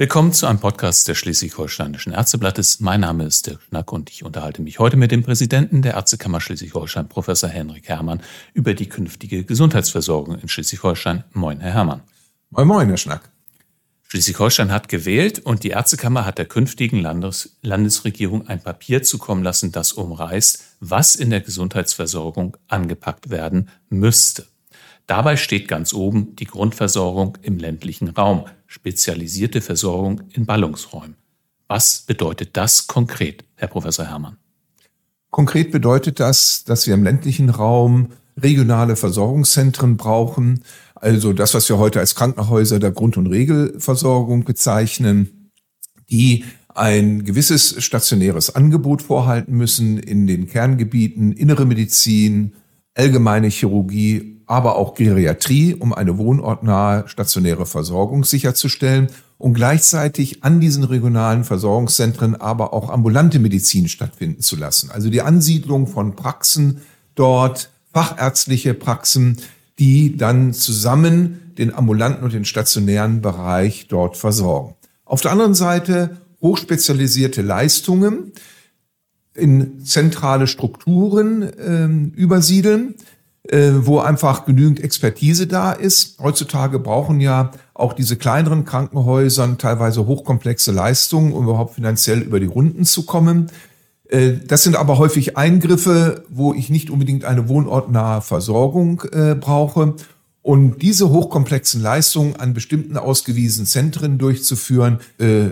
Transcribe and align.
Willkommen 0.00 0.32
zu 0.32 0.46
einem 0.46 0.60
Podcast 0.60 1.08
des 1.08 1.18
Schleswig-Holsteinischen 1.18 2.12
Ärzteblattes. 2.12 2.78
Mein 2.78 3.00
Name 3.00 3.24
ist 3.24 3.48
Dirk 3.48 3.60
Schnack 3.62 3.90
und 3.90 4.10
ich 4.10 4.22
unterhalte 4.22 4.62
mich 4.62 4.78
heute 4.78 4.96
mit 4.96 5.10
dem 5.10 5.24
Präsidenten 5.24 5.82
der 5.82 5.94
Ärztekammer 5.94 6.40
Schleswig-Holstein, 6.40 7.08
Professor 7.08 7.50
Henrik 7.50 7.88
Herrmann, 7.88 8.22
über 8.54 8.74
die 8.74 8.88
künftige 8.88 9.42
Gesundheitsversorgung 9.42 10.38
in 10.38 10.48
Schleswig-Holstein. 10.48 11.24
Moin, 11.32 11.58
Herr 11.58 11.74
Herrmann. 11.74 12.02
Moin, 12.50 12.68
moin, 12.68 12.86
Herr 12.86 12.96
Schnack. 12.96 13.28
Schleswig-Holstein 14.04 14.70
hat 14.70 14.88
gewählt 14.88 15.40
und 15.40 15.64
die 15.64 15.70
Ärztekammer 15.70 16.24
hat 16.24 16.38
der 16.38 16.46
künftigen 16.46 17.00
Landes 17.00 17.58
Landesregierung 17.62 18.46
ein 18.46 18.62
Papier 18.62 19.02
zukommen 19.02 19.42
lassen, 19.42 19.72
das 19.72 19.92
umreißt, 19.92 20.76
was 20.78 21.16
in 21.16 21.30
der 21.30 21.40
Gesundheitsversorgung 21.40 22.56
angepackt 22.68 23.30
werden 23.30 23.68
müsste. 23.88 24.46
Dabei 25.08 25.36
steht 25.36 25.66
ganz 25.66 25.92
oben 25.92 26.36
die 26.36 26.44
Grundversorgung 26.44 27.36
im 27.42 27.58
ländlichen 27.58 28.10
Raum 28.10 28.44
spezialisierte 28.68 29.60
Versorgung 29.60 30.22
in 30.32 30.46
Ballungsräumen. 30.46 31.16
Was 31.66 32.02
bedeutet 32.06 32.56
das 32.56 32.86
konkret, 32.86 33.44
Herr 33.56 33.68
Professor 33.68 34.06
Herrmann? 34.06 34.36
Konkret 35.30 35.72
bedeutet 35.72 36.20
das, 36.20 36.64
dass 36.64 36.86
wir 36.86 36.94
im 36.94 37.02
ländlichen 37.02 37.50
Raum 37.50 38.12
regionale 38.40 38.94
Versorgungszentren 38.94 39.96
brauchen, 39.96 40.62
also 40.94 41.32
das, 41.32 41.54
was 41.54 41.68
wir 41.68 41.78
heute 41.78 42.00
als 42.00 42.14
Krankenhäuser 42.14 42.78
der 42.78 42.92
Grund- 42.92 43.16
und 43.16 43.26
Regelversorgung 43.26 44.44
bezeichnen, 44.44 45.50
die 46.10 46.44
ein 46.68 47.24
gewisses 47.24 47.82
stationäres 47.82 48.54
Angebot 48.54 49.02
vorhalten 49.02 49.56
müssen 49.56 49.98
in 49.98 50.26
den 50.26 50.46
Kerngebieten 50.46 51.32
innere 51.32 51.66
Medizin, 51.66 52.54
allgemeine 52.94 53.48
Chirurgie 53.48 54.37
aber 54.48 54.76
auch 54.76 54.94
Geriatrie, 54.94 55.74
um 55.74 55.92
eine 55.92 56.18
wohnortnahe 56.18 57.06
stationäre 57.06 57.66
Versorgung 57.66 58.24
sicherzustellen 58.24 59.08
und 59.36 59.54
gleichzeitig 59.54 60.42
an 60.42 60.60
diesen 60.60 60.84
regionalen 60.84 61.44
Versorgungszentren 61.44 62.34
aber 62.34 62.72
auch 62.72 62.90
ambulante 62.90 63.38
Medizin 63.38 63.88
stattfinden 63.88 64.40
zu 64.40 64.56
lassen. 64.56 64.90
Also 64.90 65.10
die 65.10 65.22
Ansiedlung 65.22 65.86
von 65.86 66.16
Praxen 66.16 66.80
dort, 67.14 67.70
fachärztliche 67.92 68.74
Praxen, 68.74 69.38
die 69.78 70.16
dann 70.16 70.52
zusammen 70.52 71.52
den 71.58 71.74
ambulanten 71.74 72.24
und 72.24 72.32
den 72.32 72.44
stationären 72.44 73.20
Bereich 73.20 73.86
dort 73.88 74.16
versorgen. 74.16 74.74
Auf 75.04 75.20
der 75.20 75.32
anderen 75.32 75.54
Seite 75.54 76.16
hochspezialisierte 76.40 77.42
Leistungen 77.42 78.32
in 79.34 79.84
zentrale 79.84 80.46
Strukturen 80.46 81.42
äh, 81.42 82.18
übersiedeln, 82.18 82.94
wo 83.50 84.00
einfach 84.00 84.44
genügend 84.44 84.80
Expertise 84.80 85.46
da 85.46 85.72
ist. 85.72 86.18
Heutzutage 86.20 86.78
brauchen 86.78 87.18
ja 87.20 87.52
auch 87.72 87.94
diese 87.94 88.16
kleineren 88.16 88.66
Krankenhäusern 88.66 89.56
teilweise 89.56 90.06
hochkomplexe 90.06 90.70
Leistungen, 90.70 91.32
um 91.32 91.44
überhaupt 91.44 91.74
finanziell 91.74 92.20
über 92.20 92.40
die 92.40 92.46
Runden 92.46 92.84
zu 92.84 93.06
kommen. 93.06 93.50
Äh, 94.08 94.32
das 94.46 94.62
sind 94.62 94.76
aber 94.76 94.98
häufig 94.98 95.36
Eingriffe, 95.36 96.24
wo 96.28 96.54
ich 96.54 96.70
nicht 96.70 96.90
unbedingt 96.90 97.24
eine 97.24 97.48
wohnortnahe 97.48 98.22
Versorgung 98.22 99.02
äh, 99.12 99.34
brauche. 99.34 99.94
Und 100.42 100.82
diese 100.82 101.10
hochkomplexen 101.10 101.82
Leistungen 101.82 102.36
an 102.36 102.54
bestimmten 102.54 102.96
ausgewiesenen 102.96 103.66
Zentren 103.66 104.18
durchzuführen, 104.18 105.00
äh, 105.18 105.50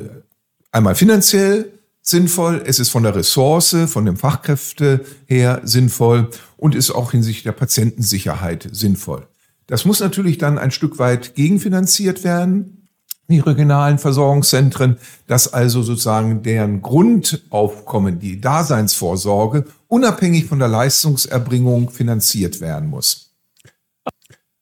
einmal 0.73 0.95
finanziell, 0.95 1.73
sinnvoll, 2.09 2.63
es 2.65 2.79
ist 2.79 2.91
von 2.91 3.03
der 3.03 3.15
Ressource, 3.15 3.77
von 3.89 4.05
den 4.05 4.17
Fachkräfte 4.17 5.05
her 5.27 5.61
sinnvoll 5.65 6.31
und 6.57 6.75
ist 6.75 6.91
auch 6.91 7.11
hinsichtlich 7.11 7.45
der 7.45 7.53
Patientensicherheit 7.53 8.69
sinnvoll. 8.73 9.27
Das 9.67 9.85
muss 9.85 10.01
natürlich 10.01 10.39
dann 10.39 10.59
ein 10.59 10.71
Stück 10.71 10.99
weit 10.99 11.35
gegenfinanziert 11.35 12.23
werden, 12.23 12.89
die 13.29 13.41
regionalen 13.41 13.99
Versorgungszentren, 13.99 14.99
dass 15.27 15.53
also 15.53 15.83
sozusagen 15.83 16.45
deren 16.45 16.81
Grundaufkommen, 16.81 18.21
die 18.21 18.41
Daseinsvorsorge, 18.41 19.65
unabhängig 19.89 20.45
von 20.45 20.61
der 20.61 20.69
Leistungserbringung 20.69 21.91
finanziert 21.91 22.61
werden 22.61 22.89
muss. 22.89 23.33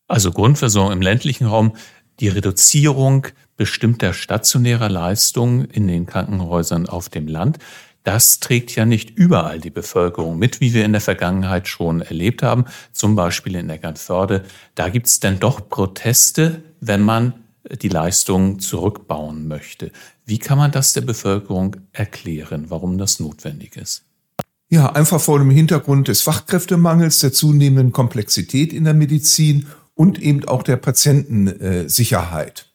Also 0.09 0.33
Grundversorgung 0.33 0.93
im 0.93 1.03
ländlichen 1.03 1.47
Raum, 1.47 1.77
die 2.21 2.28
Reduzierung 2.28 3.27
bestimmter 3.56 4.12
stationärer 4.12 4.88
Leistungen 4.88 5.65
in 5.65 5.88
den 5.88 6.06
Krankenhäusern 6.06 6.88
auf 6.88 7.09
dem 7.09 7.28
Land. 7.28 7.59
Das 8.03 8.38
trägt 8.38 8.75
ja 8.76 8.84
nicht 8.84 9.16
überall 9.16 9.60
die 9.60 9.70
Bevölkerung 9.70 10.38
mit, 10.38 10.60
wie 10.60 10.75
wir 10.75 10.84
in 10.84 10.92
der 10.92 11.00
Vergangenheit 11.00 11.69
schon 11.69 12.03
erlebt 12.03 12.42
haben, 12.42 12.66
zum 12.92 13.16
Beispiel 13.16 13.56
in 13.56 13.70
Eckernförde. 13.70 14.44
Da 14.75 14.91
gibt 14.91 15.06
es 15.06 15.20
dann 15.20 15.41
doch 15.41 15.69
Proteste, 15.69 16.62
wenn 16.81 17.00
man 17.00 17.32
die 17.82 17.88
Leistungen 17.88 18.60
zurückbauen 18.60 19.48
möchte. 19.48 19.91
Wie 20.26 20.38
kann 20.38 20.59
man 20.59 20.71
das 20.71 20.92
der 20.92 21.00
Bevölkerung 21.00 21.76
erklären, 21.92 22.66
warum 22.69 22.98
das 22.98 23.21
notwendig 23.21 23.76
ist? 23.76 24.04
Ja, 24.69 24.92
einfach 24.92 25.21
vor 25.21 25.38
dem 25.38 25.50
Hintergrund 25.50 26.09
des 26.09 26.21
Fachkräftemangels, 26.22 27.21
der 27.21 27.32
zunehmenden 27.32 27.92
Komplexität 27.92 28.72
in 28.72 28.84
der 28.84 28.94
Medizin 28.94 29.66
und 29.94 30.21
eben 30.21 30.44
auch 30.47 30.62
der 30.62 30.76
Patientensicherheit. 30.76 32.66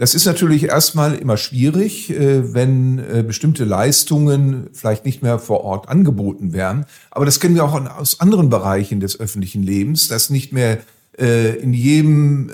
Das 0.00 0.14
ist 0.14 0.24
natürlich 0.24 0.64
erstmal 0.64 1.14
immer 1.14 1.36
schwierig, 1.36 2.08
äh, 2.08 2.54
wenn 2.54 2.98
äh, 3.00 3.22
bestimmte 3.22 3.66
Leistungen 3.66 4.70
vielleicht 4.72 5.04
nicht 5.04 5.22
mehr 5.22 5.38
vor 5.38 5.62
Ort 5.62 5.90
angeboten 5.90 6.54
werden. 6.54 6.86
Aber 7.10 7.26
das 7.26 7.38
kennen 7.38 7.54
wir 7.54 7.66
auch 7.66 7.78
aus 7.98 8.18
anderen 8.18 8.48
Bereichen 8.48 9.00
des 9.00 9.20
öffentlichen 9.20 9.62
Lebens, 9.62 10.08
dass 10.08 10.30
nicht 10.30 10.54
mehr 10.54 10.78
äh, 11.18 11.54
in 11.56 11.74
jedem 11.74 12.50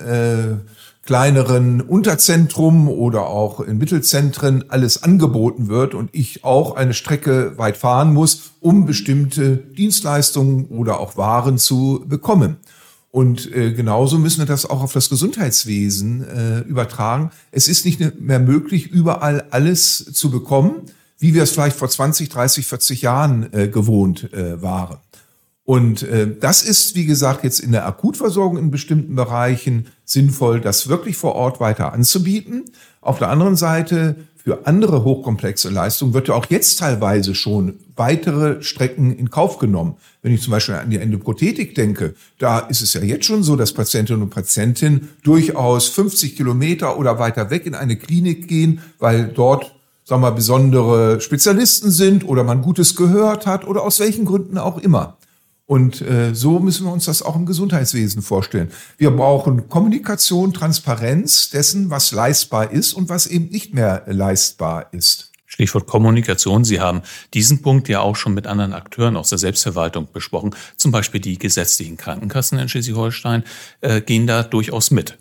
kleineren 1.04 1.80
Unterzentrum 1.82 2.88
oder 2.88 3.28
auch 3.28 3.60
in 3.60 3.78
Mittelzentren 3.78 4.64
alles 4.68 5.04
angeboten 5.04 5.68
wird 5.68 5.94
und 5.94 6.10
ich 6.12 6.42
auch 6.42 6.74
eine 6.74 6.94
Strecke 6.94 7.56
weit 7.58 7.76
fahren 7.76 8.12
muss, 8.12 8.54
um 8.58 8.86
bestimmte 8.86 9.56
Dienstleistungen 9.56 10.64
oder 10.64 10.98
auch 10.98 11.16
Waren 11.16 11.58
zu 11.58 12.04
bekommen. 12.08 12.56
Und 13.16 13.50
äh, 13.50 13.72
genauso 13.72 14.18
müssen 14.18 14.40
wir 14.40 14.46
das 14.46 14.68
auch 14.68 14.82
auf 14.82 14.92
das 14.92 15.08
Gesundheitswesen 15.08 16.22
äh, 16.22 16.58
übertragen. 16.68 17.30
Es 17.50 17.66
ist 17.66 17.86
nicht 17.86 18.20
mehr 18.20 18.40
möglich, 18.40 18.88
überall 18.88 19.46
alles 19.52 20.04
zu 20.12 20.30
bekommen, 20.30 20.82
wie 21.18 21.32
wir 21.32 21.44
es 21.44 21.52
vielleicht 21.52 21.78
vor 21.78 21.88
20, 21.88 22.28
30, 22.28 22.66
40 22.66 23.00
Jahren 23.00 23.50
äh, 23.54 23.68
gewohnt 23.68 24.34
äh, 24.34 24.60
waren. 24.60 24.98
Und 25.64 26.02
äh, 26.02 26.28
das 26.38 26.62
ist, 26.62 26.94
wie 26.94 27.06
gesagt, 27.06 27.42
jetzt 27.42 27.60
in 27.60 27.72
der 27.72 27.86
Akutversorgung 27.86 28.58
in 28.58 28.70
bestimmten 28.70 29.14
Bereichen 29.14 29.86
sinnvoll, 30.04 30.60
das 30.60 30.88
wirklich 30.88 31.16
vor 31.16 31.36
Ort 31.36 31.58
weiter 31.58 31.94
anzubieten. 31.94 32.64
Auf 33.00 33.18
der 33.18 33.30
anderen 33.30 33.56
Seite 33.56 34.16
für 34.46 34.64
andere 34.64 35.02
hochkomplexe 35.02 35.70
Leistungen 35.70 36.14
wird 36.14 36.28
ja 36.28 36.34
auch 36.34 36.46
jetzt 36.46 36.78
teilweise 36.78 37.34
schon 37.34 37.80
weitere 37.96 38.62
Strecken 38.62 39.10
in 39.12 39.28
Kauf 39.28 39.58
genommen. 39.58 39.96
Wenn 40.22 40.32
ich 40.32 40.40
zum 40.40 40.52
Beispiel 40.52 40.76
an 40.76 40.88
die 40.88 40.98
Endoprothetik 40.98 41.74
denke, 41.74 42.14
da 42.38 42.60
ist 42.60 42.80
es 42.80 42.94
ja 42.94 43.00
jetzt 43.00 43.24
schon 43.24 43.42
so, 43.42 43.56
dass 43.56 43.72
Patientinnen 43.72 44.22
und 44.22 44.30
Patienten 44.30 45.08
durchaus 45.24 45.88
50 45.88 46.36
Kilometer 46.36 46.96
oder 46.96 47.18
weiter 47.18 47.50
weg 47.50 47.66
in 47.66 47.74
eine 47.74 47.96
Klinik 47.96 48.46
gehen, 48.46 48.82
weil 49.00 49.26
dort 49.26 49.74
sagen 50.04 50.22
wir, 50.22 50.30
besondere 50.30 51.20
Spezialisten 51.20 51.90
sind 51.90 52.24
oder 52.24 52.44
man 52.44 52.62
Gutes 52.62 52.94
gehört 52.94 53.46
hat 53.46 53.66
oder 53.66 53.82
aus 53.82 53.98
welchen 53.98 54.26
Gründen 54.26 54.58
auch 54.58 54.78
immer. 54.78 55.16
Und 55.66 56.00
äh, 56.00 56.32
so 56.32 56.60
müssen 56.60 56.86
wir 56.86 56.92
uns 56.92 57.06
das 57.06 57.22
auch 57.22 57.34
im 57.34 57.44
Gesundheitswesen 57.44 58.22
vorstellen. 58.22 58.70
Wir 58.98 59.10
brauchen 59.10 59.68
Kommunikation, 59.68 60.54
Transparenz 60.54 61.50
dessen, 61.50 61.90
was 61.90 62.12
leistbar 62.12 62.70
ist 62.70 62.92
und 62.92 63.08
was 63.08 63.26
eben 63.26 63.48
nicht 63.48 63.74
mehr 63.74 64.04
leistbar 64.06 64.86
ist. 64.92 65.32
Stichwort 65.44 65.86
Kommunikation. 65.86 66.64
Sie 66.64 66.80
haben 66.80 67.02
diesen 67.34 67.62
Punkt 67.62 67.88
ja 67.88 68.00
auch 68.00 68.14
schon 68.14 68.34
mit 68.34 68.46
anderen 68.46 68.74
Akteuren 68.74 69.16
aus 69.16 69.30
der 69.30 69.38
Selbstverwaltung 69.38 70.08
besprochen. 70.12 70.54
Zum 70.76 70.92
Beispiel 70.92 71.20
die 71.20 71.38
gesetzlichen 71.38 71.96
Krankenkassen 71.96 72.58
in 72.58 72.68
Schleswig-Holstein 72.68 73.42
äh, 73.80 74.00
gehen 74.00 74.26
da 74.26 74.44
durchaus 74.44 74.90
mit. 74.90 75.18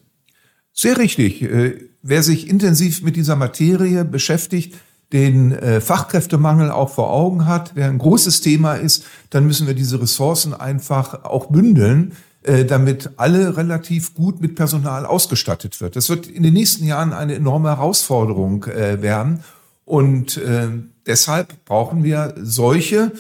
Sehr 0.74 0.98
richtig. 0.98 1.42
Äh, 1.42 1.90
wer 2.02 2.22
sich 2.22 2.50
intensiv 2.50 3.02
mit 3.02 3.16
dieser 3.16 3.36
Materie 3.36 4.04
beschäftigt, 4.04 4.76
den 5.14 5.52
äh, 5.52 5.82
Fachkräftemangel 5.82 6.72
auch 6.72 6.90
vor 6.90 7.12
Augen 7.12 7.46
hat, 7.46 7.76
der 7.76 7.88
ein 7.90 7.98
großes 7.98 8.42
Thema 8.42 8.76
ist, 8.76 9.06
dann 9.30 9.46
müssen 9.46 9.68
wir 9.68 9.74
diese 9.74 10.02
Ressourcen 10.02 10.54
einfach 10.54 11.24
auch 11.24 11.48
bündeln, 11.48 12.14
äh, 12.44 12.66
damit 12.66 13.12
alle 13.18 13.58
relativ 13.58 14.14
gut 14.14 14.42
mit 14.42 14.56
Personal 14.56 15.06
ausgestattet 15.06 15.80
wird. 15.82 15.96
Das 15.96 16.10
wird 16.10 16.28
in 16.28 16.44
den 16.44 16.54
nächsten 16.54 16.86
Jahren 16.86 17.14
eine 17.14 17.36
enorme 17.36 17.70
Herausforderung 17.70 18.66
äh, 18.66 19.02
werden. 19.02 19.44
Und 19.86 20.38
äh, 20.38 20.70
deshalb 21.06 21.66
brauchen 21.66 22.04
wir 22.04 22.34
solche 22.38 23.12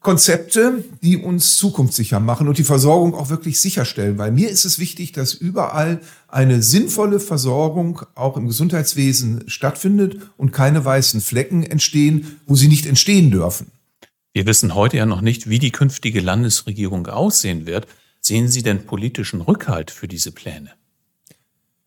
Konzepte, 0.00 0.82
die 1.02 1.18
uns 1.18 1.58
zukunftssicher 1.58 2.20
machen 2.20 2.48
und 2.48 2.56
die 2.56 2.64
Versorgung 2.64 3.14
auch 3.14 3.28
wirklich 3.28 3.60
sicherstellen. 3.60 4.16
Weil 4.16 4.32
mir 4.32 4.48
ist 4.48 4.64
es 4.64 4.78
wichtig, 4.78 5.12
dass 5.12 5.34
überall 5.34 6.00
eine 6.26 6.62
sinnvolle 6.62 7.20
Versorgung 7.20 8.02
auch 8.14 8.38
im 8.38 8.46
Gesundheitswesen 8.46 9.44
stattfindet 9.46 10.18
und 10.38 10.52
keine 10.52 10.84
weißen 10.84 11.20
Flecken 11.20 11.62
entstehen, 11.62 12.40
wo 12.46 12.54
sie 12.54 12.68
nicht 12.68 12.86
entstehen 12.86 13.30
dürfen. 13.30 13.72
Wir 14.32 14.46
wissen 14.46 14.74
heute 14.74 14.96
ja 14.96 15.06
noch 15.06 15.20
nicht, 15.20 15.50
wie 15.50 15.58
die 15.58 15.72
künftige 15.72 16.20
Landesregierung 16.20 17.06
aussehen 17.06 17.66
wird. 17.66 17.86
Sehen 18.20 18.48
Sie 18.48 18.62
denn 18.62 18.86
politischen 18.86 19.40
Rückhalt 19.40 19.90
für 19.90 20.08
diese 20.08 20.32
Pläne? 20.32 20.70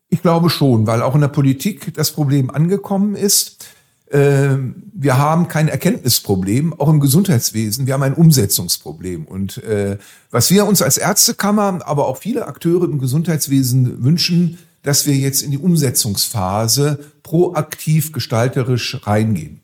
Ich 0.08 0.22
glaube 0.22 0.50
schon, 0.50 0.86
weil 0.86 1.02
auch 1.02 1.14
in 1.14 1.20
der 1.20 1.28
Politik 1.28 1.94
das 1.94 2.12
Problem 2.12 2.50
angekommen 2.50 3.16
ist. 3.16 3.66
Ähm, 4.10 4.90
wir 4.94 5.18
haben 5.18 5.48
kein 5.48 5.68
Erkenntnisproblem, 5.68 6.78
auch 6.78 6.88
im 6.88 7.00
Gesundheitswesen. 7.00 7.86
Wir 7.86 7.94
haben 7.94 8.02
ein 8.02 8.14
Umsetzungsproblem. 8.14 9.24
Und 9.24 9.58
äh, 9.64 9.98
was 10.30 10.50
wir 10.50 10.66
uns 10.66 10.82
als 10.82 10.98
Ärztekammer, 10.98 11.80
aber 11.84 12.06
auch 12.06 12.18
viele 12.18 12.46
Akteure 12.46 12.84
im 12.84 12.98
Gesundheitswesen 12.98 14.04
wünschen, 14.04 14.58
dass 14.82 15.06
wir 15.06 15.14
jetzt 15.14 15.42
in 15.42 15.50
die 15.50 15.58
Umsetzungsphase 15.58 17.00
proaktiv 17.22 18.12
gestalterisch 18.12 19.00
reingehen. 19.06 19.60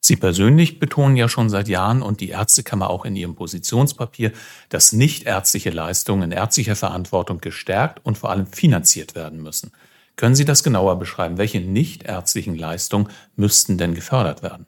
Sie 0.00 0.16
persönlich 0.16 0.78
betonen 0.78 1.16
ja 1.16 1.28
schon 1.28 1.50
seit 1.50 1.66
Jahren 1.68 2.02
und 2.02 2.20
die 2.20 2.30
Ärztekammer 2.30 2.88
auch 2.88 3.04
in 3.04 3.16
ihrem 3.16 3.34
Positionspapier, 3.34 4.32
dass 4.68 4.92
nichtärztliche 4.92 5.70
Leistungen 5.70 6.22
in 6.22 6.32
ärztlicher 6.32 6.76
Verantwortung 6.76 7.40
gestärkt 7.40 8.00
und 8.04 8.16
vor 8.16 8.30
allem 8.30 8.46
finanziert 8.46 9.16
werden 9.16 9.42
müssen. 9.42 9.72
Können 10.18 10.34
Sie 10.34 10.44
das 10.44 10.64
genauer 10.64 10.98
beschreiben? 10.98 11.38
Welche 11.38 11.60
nichtärztlichen 11.60 12.56
Leistungen 12.56 13.08
müssten 13.36 13.78
denn 13.78 13.94
gefördert 13.94 14.42
werden? 14.42 14.66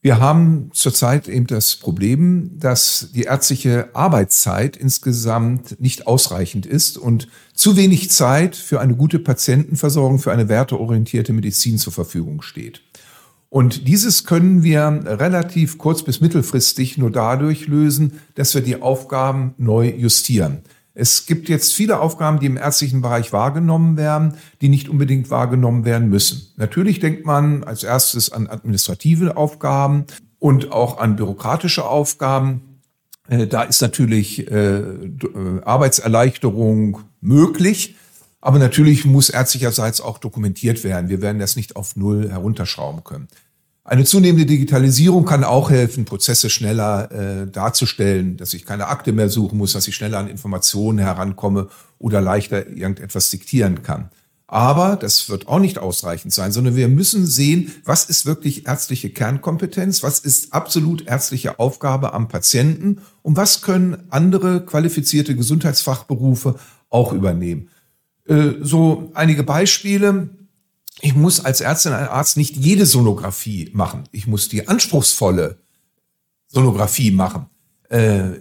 Wir 0.00 0.20
haben 0.20 0.70
zurzeit 0.72 1.28
eben 1.28 1.48
das 1.48 1.74
Problem, 1.74 2.52
dass 2.60 3.08
die 3.14 3.22
ärztliche 3.22 3.88
Arbeitszeit 3.94 4.76
insgesamt 4.76 5.80
nicht 5.80 6.06
ausreichend 6.06 6.66
ist 6.66 6.98
und 6.98 7.26
zu 7.52 7.76
wenig 7.76 8.10
Zeit 8.10 8.54
für 8.54 8.80
eine 8.80 8.94
gute 8.94 9.18
Patientenversorgung, 9.18 10.20
für 10.20 10.30
eine 10.30 10.48
werteorientierte 10.48 11.32
Medizin 11.32 11.76
zur 11.76 11.92
Verfügung 11.92 12.40
steht. 12.40 12.80
Und 13.48 13.88
dieses 13.88 14.24
können 14.24 14.62
wir 14.62 15.02
relativ 15.04 15.78
kurz- 15.78 16.04
bis 16.04 16.20
mittelfristig 16.20 16.96
nur 16.96 17.10
dadurch 17.10 17.66
lösen, 17.66 18.20
dass 18.36 18.54
wir 18.54 18.60
die 18.60 18.82
Aufgaben 18.82 19.54
neu 19.58 19.88
justieren. 19.88 20.62
Es 20.94 21.26
gibt 21.26 21.48
jetzt 21.48 21.74
viele 21.74 21.98
Aufgaben, 21.98 22.38
die 22.38 22.46
im 22.46 22.56
ärztlichen 22.56 23.02
Bereich 23.02 23.32
wahrgenommen 23.32 23.96
werden, 23.96 24.34
die 24.60 24.68
nicht 24.68 24.88
unbedingt 24.88 25.28
wahrgenommen 25.28 25.84
werden 25.84 26.08
müssen. 26.08 26.52
Natürlich 26.56 27.00
denkt 27.00 27.26
man 27.26 27.64
als 27.64 27.82
erstes 27.82 28.30
an 28.30 28.46
administrative 28.46 29.36
Aufgaben 29.36 30.06
und 30.38 30.70
auch 30.70 30.98
an 30.98 31.16
bürokratische 31.16 31.84
Aufgaben. 31.84 32.80
Äh, 33.28 33.48
da 33.48 33.62
ist 33.62 33.82
natürlich 33.82 34.48
äh, 34.50 34.76
äh, 34.76 35.62
Arbeitserleichterung 35.64 37.00
möglich. 37.20 37.96
Aber 38.40 38.58
natürlich 38.58 39.06
muss 39.06 39.30
ärztlicherseits 39.30 40.02
auch 40.02 40.18
dokumentiert 40.18 40.84
werden. 40.84 41.08
Wir 41.08 41.22
werden 41.22 41.38
das 41.38 41.56
nicht 41.56 41.76
auf 41.76 41.96
Null 41.96 42.30
herunterschrauben 42.30 43.02
können. 43.02 43.28
Eine 43.86 44.04
zunehmende 44.04 44.46
Digitalisierung 44.46 45.26
kann 45.26 45.44
auch 45.44 45.70
helfen, 45.70 46.06
Prozesse 46.06 46.48
schneller 46.48 47.10
äh, 47.12 47.46
darzustellen, 47.46 48.38
dass 48.38 48.54
ich 48.54 48.64
keine 48.64 48.88
Akte 48.88 49.12
mehr 49.12 49.28
suchen 49.28 49.58
muss, 49.58 49.74
dass 49.74 49.86
ich 49.86 49.94
schneller 49.94 50.18
an 50.18 50.28
Informationen 50.28 50.98
herankomme 50.98 51.68
oder 51.98 52.22
leichter 52.22 52.66
irgendetwas 52.66 53.28
diktieren 53.28 53.82
kann. 53.82 54.08
Aber 54.46 54.96
das 54.96 55.28
wird 55.28 55.48
auch 55.48 55.58
nicht 55.58 55.78
ausreichend 55.78 56.32
sein, 56.32 56.50
sondern 56.50 56.76
wir 56.76 56.88
müssen 56.88 57.26
sehen, 57.26 57.72
was 57.84 58.06
ist 58.06 58.24
wirklich 58.24 58.66
ärztliche 58.66 59.10
Kernkompetenz, 59.10 60.02
was 60.02 60.18
ist 60.18 60.54
absolut 60.54 61.06
ärztliche 61.06 61.58
Aufgabe 61.58 62.14
am 62.14 62.28
Patienten 62.28 63.02
und 63.20 63.36
was 63.36 63.60
können 63.60 64.04
andere 64.08 64.64
qualifizierte 64.64 65.36
Gesundheitsfachberufe 65.36 66.54
auch 66.88 67.12
übernehmen. 67.12 67.68
Äh, 68.26 68.52
so 68.62 69.10
einige 69.12 69.42
Beispiele 69.42 70.30
ich 71.00 71.14
muss 71.14 71.44
als 71.44 71.60
Ärztin, 71.60 71.92
ein 71.92 72.08
Arzt 72.08 72.36
nicht 72.36 72.56
jede 72.56 72.86
Sonographie 72.86 73.70
machen. 73.72 74.04
Ich 74.12 74.26
muss 74.26 74.48
die 74.48 74.68
anspruchsvolle 74.68 75.58
Sonographie 76.48 77.10
machen. 77.10 77.46
Äh, 77.88 78.40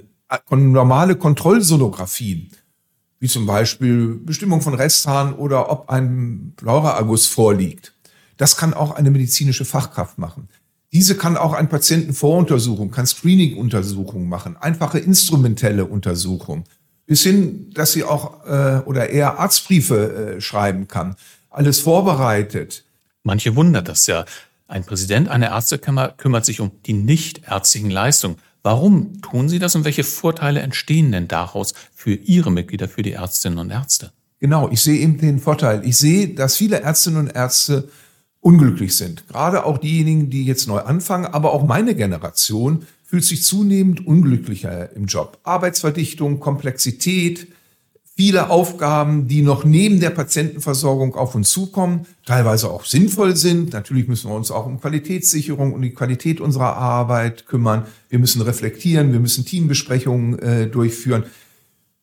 normale 0.49 1.15
Kontrollsonographien, 1.15 2.51
wie 3.19 3.27
zum 3.27 3.45
Beispiel 3.45 4.19
Bestimmung 4.23 4.61
von 4.61 4.73
Resthahn 4.73 5.33
oder 5.33 5.71
ob 5.71 5.89
ein 5.89 6.53
Pleuraerguss 6.55 7.27
vorliegt. 7.27 7.93
Das 8.37 8.57
kann 8.57 8.73
auch 8.73 8.91
eine 8.91 9.11
medizinische 9.11 9.65
Fachkraft 9.65 10.17
machen. 10.17 10.49
Diese 10.91 11.15
kann 11.15 11.37
auch 11.37 11.53
ein 11.53 11.69
Patientenvoruntersuchung, 11.69 12.91
kann 12.91 13.07
Screening-Untersuchungen 13.07 14.29
machen, 14.29 14.57
einfache 14.57 14.99
instrumentelle 14.99 15.85
Untersuchungen, 15.85 16.65
bis 17.07 17.23
hin, 17.23 17.71
dass 17.73 17.93
sie 17.93 18.03
auch 18.03 18.45
äh, 18.45 18.81
oder 18.85 19.09
eher 19.09 19.39
Arztbriefe 19.39 20.35
äh, 20.35 20.41
schreiben 20.41 20.87
kann 20.87 21.15
alles 21.53 21.79
vorbereitet. 21.79 22.83
Manche 23.23 23.55
wundert 23.55 23.87
das 23.87 24.07
ja. 24.07 24.25
Ein 24.67 24.83
Präsident 24.83 25.29
einer 25.29 25.49
Ärztekammer 25.49 26.09
kümmert 26.09 26.45
sich 26.45 26.59
um 26.59 26.71
die 26.85 26.93
nichtärztlichen 26.93 27.89
Leistungen. 27.89 28.37
Warum 28.63 29.21
tun 29.21 29.49
Sie 29.49 29.59
das 29.59 29.75
und 29.75 29.85
welche 29.85 30.03
Vorteile 30.03 30.61
entstehen 30.61 31.11
denn 31.11 31.27
daraus 31.27 31.73
für 31.93 32.13
Ihre 32.13 32.51
Mitglieder, 32.51 32.87
für 32.87 33.03
die 33.03 33.11
Ärztinnen 33.11 33.59
und 33.59 33.69
Ärzte? 33.69 34.11
Genau, 34.39 34.69
ich 34.71 34.81
sehe 34.81 34.99
eben 34.99 35.17
den 35.19 35.39
Vorteil. 35.39 35.85
Ich 35.85 35.97
sehe, 35.97 36.29
dass 36.29 36.55
viele 36.55 36.81
Ärztinnen 36.81 37.19
und 37.19 37.35
Ärzte 37.35 37.89
unglücklich 38.39 38.95
sind. 38.95 39.27
Gerade 39.27 39.65
auch 39.65 39.77
diejenigen, 39.77 40.29
die 40.29 40.45
jetzt 40.45 40.67
neu 40.67 40.79
anfangen, 40.79 41.25
aber 41.25 41.53
auch 41.53 41.65
meine 41.65 41.95
Generation 41.95 42.85
fühlt 43.05 43.23
sich 43.23 43.43
zunehmend 43.43 44.05
unglücklicher 44.05 44.93
im 44.95 45.05
Job. 45.05 45.39
Arbeitsverdichtung, 45.43 46.39
Komplexität, 46.39 47.47
viele 48.15 48.49
Aufgaben, 48.49 49.27
die 49.27 49.41
noch 49.41 49.63
neben 49.63 49.99
der 49.99 50.11
Patientenversorgung 50.11 51.15
auf 51.15 51.33
uns 51.33 51.49
zukommen, 51.49 52.05
teilweise 52.25 52.69
auch 52.69 52.85
sinnvoll 52.85 53.35
sind. 53.35 53.73
Natürlich 53.73 54.07
müssen 54.07 54.29
wir 54.29 54.35
uns 54.35 54.51
auch 54.51 54.65
um 54.67 54.79
Qualitätssicherung 54.79 55.73
und 55.73 55.81
die 55.81 55.93
Qualität 55.93 56.39
unserer 56.39 56.77
Arbeit 56.77 57.47
kümmern. 57.47 57.85
Wir 58.09 58.19
müssen 58.19 58.41
reflektieren, 58.41 59.13
wir 59.13 59.19
müssen 59.19 59.45
Teambesprechungen 59.45 60.37
äh, 60.39 60.67
durchführen. 60.67 61.23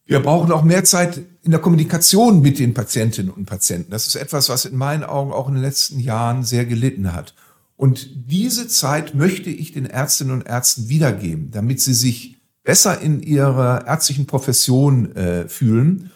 Wir 0.04 0.18
brauchen 0.18 0.50
auch 0.50 0.64
mehr 0.64 0.82
Zeit 0.82 1.22
in 1.42 1.52
der 1.52 1.60
Kommunikation 1.60 2.42
mit 2.42 2.58
den 2.58 2.74
Patientinnen 2.74 3.30
und 3.30 3.46
Patienten. 3.46 3.92
Das 3.92 4.08
ist 4.08 4.16
etwas, 4.16 4.48
was 4.48 4.64
in 4.64 4.76
meinen 4.76 5.04
Augen 5.04 5.30
auch 5.30 5.46
in 5.46 5.54
den 5.54 5.62
letzten 5.62 6.00
Jahren 6.00 6.42
sehr 6.42 6.66
gelitten 6.66 7.12
hat. 7.12 7.34
Und 7.76 8.10
diese 8.28 8.66
Zeit 8.66 9.14
möchte 9.14 9.50
ich 9.50 9.72
den 9.72 9.86
Ärztinnen 9.86 10.34
und 10.34 10.46
Ärzten 10.46 10.88
wiedergeben, 10.88 11.52
damit 11.52 11.80
sie 11.80 11.94
sich 11.94 12.39
besser 12.62 13.00
in 13.00 13.22
ihrer 13.22 13.86
ärztlichen 13.86 14.26
Profession 14.26 15.14
äh, 15.16 15.48
fühlen. 15.48 16.10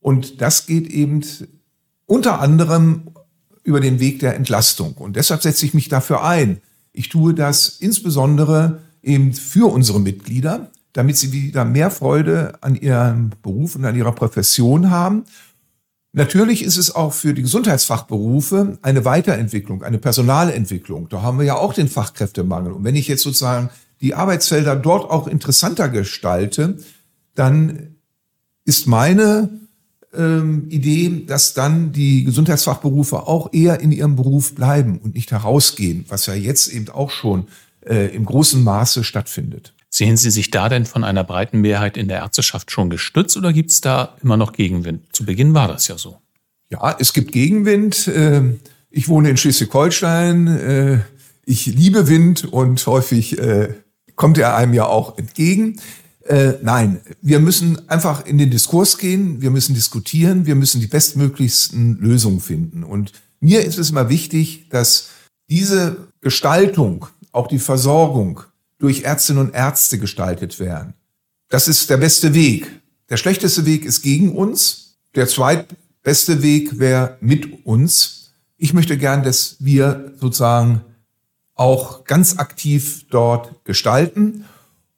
Und 0.00 0.40
das 0.40 0.66
geht 0.66 0.88
eben 0.88 1.22
unter 2.06 2.40
anderem 2.40 3.10
über 3.62 3.80
den 3.80 4.00
Weg 4.00 4.20
der 4.20 4.34
Entlastung. 4.34 4.94
Und 4.94 5.16
deshalb 5.16 5.42
setze 5.42 5.66
ich 5.66 5.74
mich 5.74 5.88
dafür 5.88 6.24
ein. 6.24 6.60
Ich 6.92 7.08
tue 7.08 7.34
das 7.34 7.68
insbesondere 7.68 8.80
eben 9.02 9.32
für 9.32 9.70
unsere 9.70 10.00
Mitglieder, 10.00 10.70
damit 10.92 11.16
sie 11.16 11.32
wieder 11.32 11.64
mehr 11.64 11.90
Freude 11.90 12.54
an 12.62 12.74
ihrem 12.74 13.30
Beruf 13.42 13.76
und 13.76 13.84
an 13.84 13.96
ihrer 13.96 14.12
Profession 14.12 14.90
haben. 14.90 15.24
Natürlich 16.12 16.64
ist 16.64 16.76
es 16.76 16.92
auch 16.92 17.12
für 17.12 17.34
die 17.34 17.42
Gesundheitsfachberufe 17.42 18.78
eine 18.82 19.04
Weiterentwicklung, 19.04 19.84
eine 19.84 19.98
Personalentwicklung. 19.98 21.08
Da 21.08 21.22
haben 21.22 21.38
wir 21.38 21.46
ja 21.46 21.54
auch 21.54 21.72
den 21.72 21.88
Fachkräftemangel. 21.88 22.72
Und 22.72 22.82
wenn 22.82 22.96
ich 22.96 23.06
jetzt 23.06 23.22
sozusagen 23.22 23.70
die 24.00 24.14
Arbeitsfelder 24.14 24.76
dort 24.76 25.10
auch 25.10 25.26
interessanter 25.26 25.88
gestalte, 25.88 26.78
dann 27.34 27.96
ist 28.64 28.86
meine 28.86 29.50
ähm, 30.14 30.66
Idee, 30.70 31.24
dass 31.26 31.54
dann 31.54 31.92
die 31.92 32.24
Gesundheitsfachberufe 32.24 33.26
auch 33.26 33.52
eher 33.52 33.80
in 33.80 33.92
ihrem 33.92 34.16
Beruf 34.16 34.54
bleiben 34.54 34.98
und 34.98 35.14
nicht 35.14 35.30
herausgehen, 35.30 36.04
was 36.08 36.26
ja 36.26 36.34
jetzt 36.34 36.68
eben 36.68 36.88
auch 36.88 37.10
schon 37.10 37.48
äh, 37.86 38.14
im 38.14 38.24
großen 38.24 38.62
Maße 38.62 39.04
stattfindet. 39.04 39.74
Sehen 39.88 40.16
Sie 40.16 40.30
sich 40.30 40.50
da 40.50 40.68
denn 40.68 40.86
von 40.86 41.02
einer 41.02 41.24
breiten 41.24 41.60
Mehrheit 41.60 41.96
in 41.96 42.08
der 42.08 42.18
Ärzteschaft 42.18 42.70
schon 42.70 42.90
gestützt 42.90 43.36
oder 43.36 43.52
gibt 43.52 43.72
es 43.72 43.80
da 43.80 44.16
immer 44.22 44.36
noch 44.36 44.52
Gegenwind? 44.52 45.04
Zu 45.12 45.24
Beginn 45.24 45.52
war 45.52 45.68
das 45.68 45.88
ja 45.88 45.98
so. 45.98 46.18
Ja, 46.70 46.96
es 46.98 47.12
gibt 47.12 47.32
Gegenwind. 47.32 48.08
Ähm, 48.14 48.60
ich 48.90 49.08
wohne 49.08 49.30
in 49.30 49.36
Schleswig-Holstein. 49.36 50.46
Äh, 50.46 50.98
ich 51.44 51.66
liebe 51.66 52.06
Wind 52.06 52.44
und 52.44 52.86
häufig 52.86 53.38
äh, 53.38 53.74
kommt 54.20 54.36
er 54.36 54.54
einem 54.54 54.74
ja 54.74 54.84
auch 54.84 55.16
entgegen. 55.16 55.80
Äh, 56.26 56.58
nein, 56.60 57.00
wir 57.22 57.40
müssen 57.40 57.88
einfach 57.88 58.26
in 58.26 58.36
den 58.36 58.50
Diskurs 58.50 58.98
gehen, 58.98 59.40
wir 59.40 59.50
müssen 59.50 59.74
diskutieren, 59.74 60.44
wir 60.44 60.56
müssen 60.56 60.78
die 60.82 60.88
bestmöglichsten 60.88 61.96
Lösungen 62.00 62.40
finden. 62.40 62.84
Und 62.84 63.12
mir 63.40 63.64
ist 63.64 63.78
es 63.78 63.88
immer 63.88 64.10
wichtig, 64.10 64.68
dass 64.68 65.08
diese 65.48 66.08
Gestaltung, 66.20 67.06
auch 67.32 67.46
die 67.46 67.58
Versorgung 67.58 68.42
durch 68.78 69.04
Ärztinnen 69.04 69.46
und 69.46 69.54
Ärzte 69.54 69.98
gestaltet 69.98 70.60
werden. 70.60 70.92
Das 71.48 71.66
ist 71.66 71.88
der 71.88 71.96
beste 71.96 72.34
Weg. 72.34 72.70
Der 73.08 73.16
schlechteste 73.16 73.64
Weg 73.64 73.86
ist 73.86 74.02
gegen 74.02 74.32
uns. 74.36 74.98
Der 75.14 75.28
zweitbeste 75.28 76.42
Weg 76.42 76.78
wäre 76.78 77.16
mit 77.22 77.64
uns. 77.64 78.32
Ich 78.58 78.74
möchte 78.74 78.98
gern, 78.98 79.22
dass 79.22 79.56
wir 79.60 80.12
sozusagen 80.20 80.82
auch 81.60 82.04
ganz 82.04 82.38
aktiv 82.38 83.04
dort 83.10 83.64
gestalten. 83.64 84.46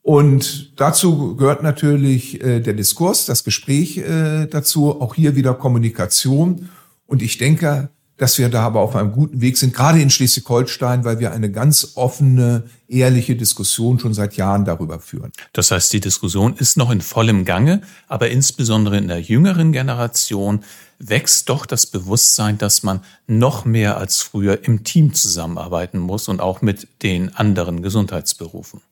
Und 0.00 0.80
dazu 0.80 1.34
gehört 1.34 1.64
natürlich 1.64 2.40
äh, 2.40 2.60
der 2.60 2.74
Diskurs, 2.74 3.26
das 3.26 3.42
Gespräch 3.42 3.98
äh, 3.98 4.46
dazu, 4.46 5.00
auch 5.00 5.16
hier 5.16 5.34
wieder 5.34 5.54
Kommunikation. 5.54 6.68
Und 7.06 7.20
ich 7.20 7.36
denke, 7.36 7.90
dass 8.22 8.38
wir 8.38 8.48
da 8.48 8.62
aber 8.62 8.80
auf 8.80 8.94
einem 8.94 9.10
guten 9.10 9.40
Weg 9.40 9.58
sind, 9.58 9.74
gerade 9.74 10.00
in 10.00 10.08
Schleswig-Holstein, 10.08 11.04
weil 11.04 11.18
wir 11.18 11.32
eine 11.32 11.50
ganz 11.50 11.92
offene, 11.96 12.62
ehrliche 12.86 13.34
Diskussion 13.34 13.98
schon 13.98 14.14
seit 14.14 14.36
Jahren 14.36 14.64
darüber 14.64 15.00
führen. 15.00 15.32
Das 15.52 15.72
heißt, 15.72 15.92
die 15.92 15.98
Diskussion 15.98 16.54
ist 16.56 16.76
noch 16.76 16.92
in 16.92 17.00
vollem 17.00 17.44
Gange, 17.44 17.82
aber 18.06 18.30
insbesondere 18.30 18.96
in 18.96 19.08
der 19.08 19.20
jüngeren 19.20 19.72
Generation 19.72 20.62
wächst 21.00 21.48
doch 21.48 21.66
das 21.66 21.86
Bewusstsein, 21.86 22.58
dass 22.58 22.84
man 22.84 23.00
noch 23.26 23.64
mehr 23.64 23.96
als 23.96 24.20
früher 24.20 24.64
im 24.64 24.84
Team 24.84 25.14
zusammenarbeiten 25.14 25.98
muss 25.98 26.28
und 26.28 26.40
auch 26.40 26.62
mit 26.62 26.86
den 27.02 27.34
anderen 27.34 27.82
Gesundheitsberufen. 27.82 28.82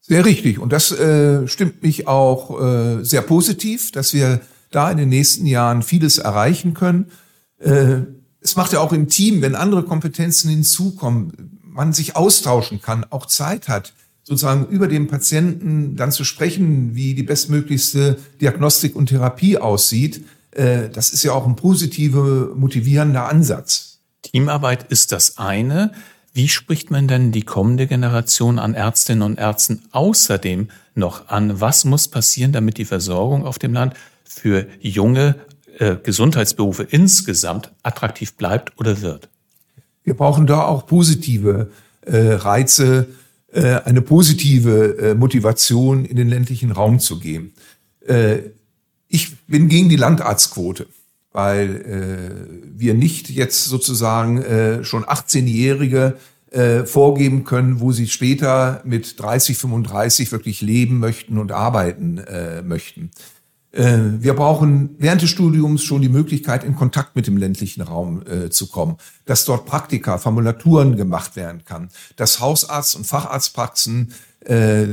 Sehr 0.00 0.24
richtig. 0.24 0.58
Und 0.58 0.72
das 0.72 0.90
äh, 0.90 1.46
stimmt 1.46 1.84
mich 1.84 2.08
auch 2.08 2.60
äh, 2.60 3.04
sehr 3.04 3.22
positiv, 3.22 3.92
dass 3.92 4.12
wir 4.12 4.40
da 4.72 4.90
in 4.90 4.96
den 4.96 5.08
nächsten 5.08 5.46
Jahren 5.46 5.82
vieles 5.82 6.18
erreichen 6.18 6.74
können. 6.74 7.12
Äh, 7.60 7.98
es 8.42 8.56
macht 8.56 8.72
ja 8.72 8.80
auch 8.80 8.92
im 8.92 9.08
Team, 9.08 9.42
wenn 9.42 9.54
andere 9.54 9.84
Kompetenzen 9.84 10.50
hinzukommen, 10.50 11.60
man 11.62 11.92
sich 11.92 12.16
austauschen 12.16 12.82
kann, 12.82 13.06
auch 13.10 13.26
Zeit 13.26 13.68
hat, 13.68 13.94
sozusagen 14.24 14.66
über 14.66 14.88
den 14.88 15.08
Patienten 15.08 15.96
dann 15.96 16.12
zu 16.12 16.24
sprechen, 16.24 16.94
wie 16.94 17.14
die 17.14 17.22
bestmöglichste 17.22 18.18
Diagnostik 18.40 18.94
und 18.94 19.06
Therapie 19.06 19.58
aussieht. 19.58 20.24
Äh, 20.52 20.88
das 20.90 21.10
ist 21.10 21.22
ja 21.22 21.32
auch 21.32 21.46
ein 21.46 21.56
positive, 21.56 22.52
motivierender 22.56 23.28
Ansatz. 23.28 23.98
Teamarbeit 24.22 24.90
ist 24.90 25.12
das 25.12 25.38
eine. 25.38 25.92
Wie 26.34 26.48
spricht 26.48 26.90
man 26.90 27.08
denn 27.08 27.32
die 27.32 27.42
kommende 27.42 27.86
Generation 27.86 28.58
an 28.58 28.74
Ärztinnen 28.74 29.22
und 29.22 29.38
Ärzten 29.38 29.82
außerdem 29.90 30.68
noch 30.94 31.28
an? 31.28 31.60
Was 31.60 31.84
muss 31.84 32.08
passieren, 32.08 32.52
damit 32.52 32.78
die 32.78 32.84
Versorgung 32.84 33.44
auf 33.44 33.58
dem 33.58 33.74
Land 33.74 33.94
für 34.24 34.66
junge 34.80 35.36
äh, 35.78 35.96
Gesundheitsberufe 36.02 36.82
insgesamt 36.84 37.72
attraktiv 37.82 38.34
bleibt 38.34 38.78
oder 38.78 39.00
wird? 39.00 39.28
Wir 40.04 40.14
brauchen 40.14 40.46
da 40.46 40.62
auch 40.64 40.86
positive 40.86 41.70
äh, 42.02 42.16
Reize, 42.16 43.08
äh, 43.52 43.80
eine 43.84 44.02
positive 44.02 44.96
äh, 44.98 45.14
Motivation 45.14 46.04
in 46.04 46.16
den 46.16 46.28
ländlichen 46.28 46.72
Raum 46.72 46.98
zu 46.98 47.18
gehen. 47.18 47.52
Äh, 48.06 48.38
ich 49.08 49.36
bin 49.46 49.68
gegen 49.68 49.88
die 49.88 49.96
Landarztquote, 49.96 50.86
weil 51.32 51.76
äh, 51.76 52.78
wir 52.78 52.94
nicht 52.94 53.30
jetzt 53.30 53.66
sozusagen 53.66 54.42
äh, 54.42 54.84
schon 54.84 55.04
18-Jährige 55.04 56.16
äh, 56.50 56.84
vorgeben 56.84 57.44
können, 57.44 57.80
wo 57.80 57.92
sie 57.92 58.08
später 58.08 58.82
mit 58.84 59.20
30, 59.20 59.56
35 59.56 60.32
wirklich 60.32 60.60
leben 60.60 60.98
möchten 60.98 61.38
und 61.38 61.52
arbeiten 61.52 62.18
äh, 62.18 62.62
möchten. 62.62 63.10
Äh, 63.72 63.98
wir 64.20 64.34
brauchen 64.34 64.96
während 64.98 65.22
des 65.22 65.30
Studiums 65.30 65.82
schon 65.82 66.02
die 66.02 66.08
Möglichkeit, 66.08 66.62
in 66.62 66.76
Kontakt 66.76 67.16
mit 67.16 67.26
dem 67.26 67.36
ländlichen 67.36 67.80
Raum 67.80 68.22
äh, 68.26 68.50
zu 68.50 68.68
kommen, 68.68 68.96
dass 69.24 69.44
dort 69.44 69.66
Praktika, 69.66 70.18
Formulaturen 70.18 70.96
gemacht 70.96 71.36
werden 71.36 71.64
kann, 71.64 71.88
dass 72.16 72.40
Hausarzt- 72.40 72.96
und 72.96 73.06
Facharztpraxen 73.06 74.12
äh, 74.44 74.84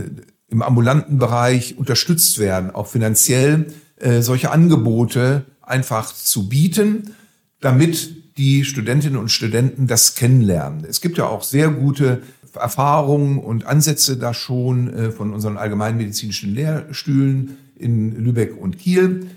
im 0.50 0.62
ambulanten 0.62 1.20
Bereich 1.20 1.78
unterstützt 1.78 2.40
werden, 2.40 2.72
auch 2.72 2.88
finanziell 2.88 3.68
äh, 3.98 4.22
solche 4.22 4.52
Angebote 4.52 5.46
einfach 5.62 6.14
zu 6.14 6.48
bieten, 6.50 7.16
damit 7.60 8.38
die 8.38 8.64
Studentinnen 8.64 9.20
und 9.20 9.30
Studenten 9.30 9.88
das 9.88 10.16
kennenlernen. 10.16 10.86
Es 10.90 11.02
gibt 11.02 11.18
ja 11.18 11.26
auch 11.26 11.44
sehr 11.44 11.70
gute 11.70 12.22
Erfahrungen 12.56 13.38
und 13.38 13.66
Ansätze 13.66 14.18
da 14.18 14.34
schon 14.34 14.92
äh, 14.94 15.12
von 15.12 15.34
unseren 15.34 15.58
allgemeinmedizinischen 15.58 16.56
Lehrstühlen 16.56 17.58
in 17.80 18.24
Lübeck 18.24 18.60
und 18.60 18.78
Kiel. 18.78 19.28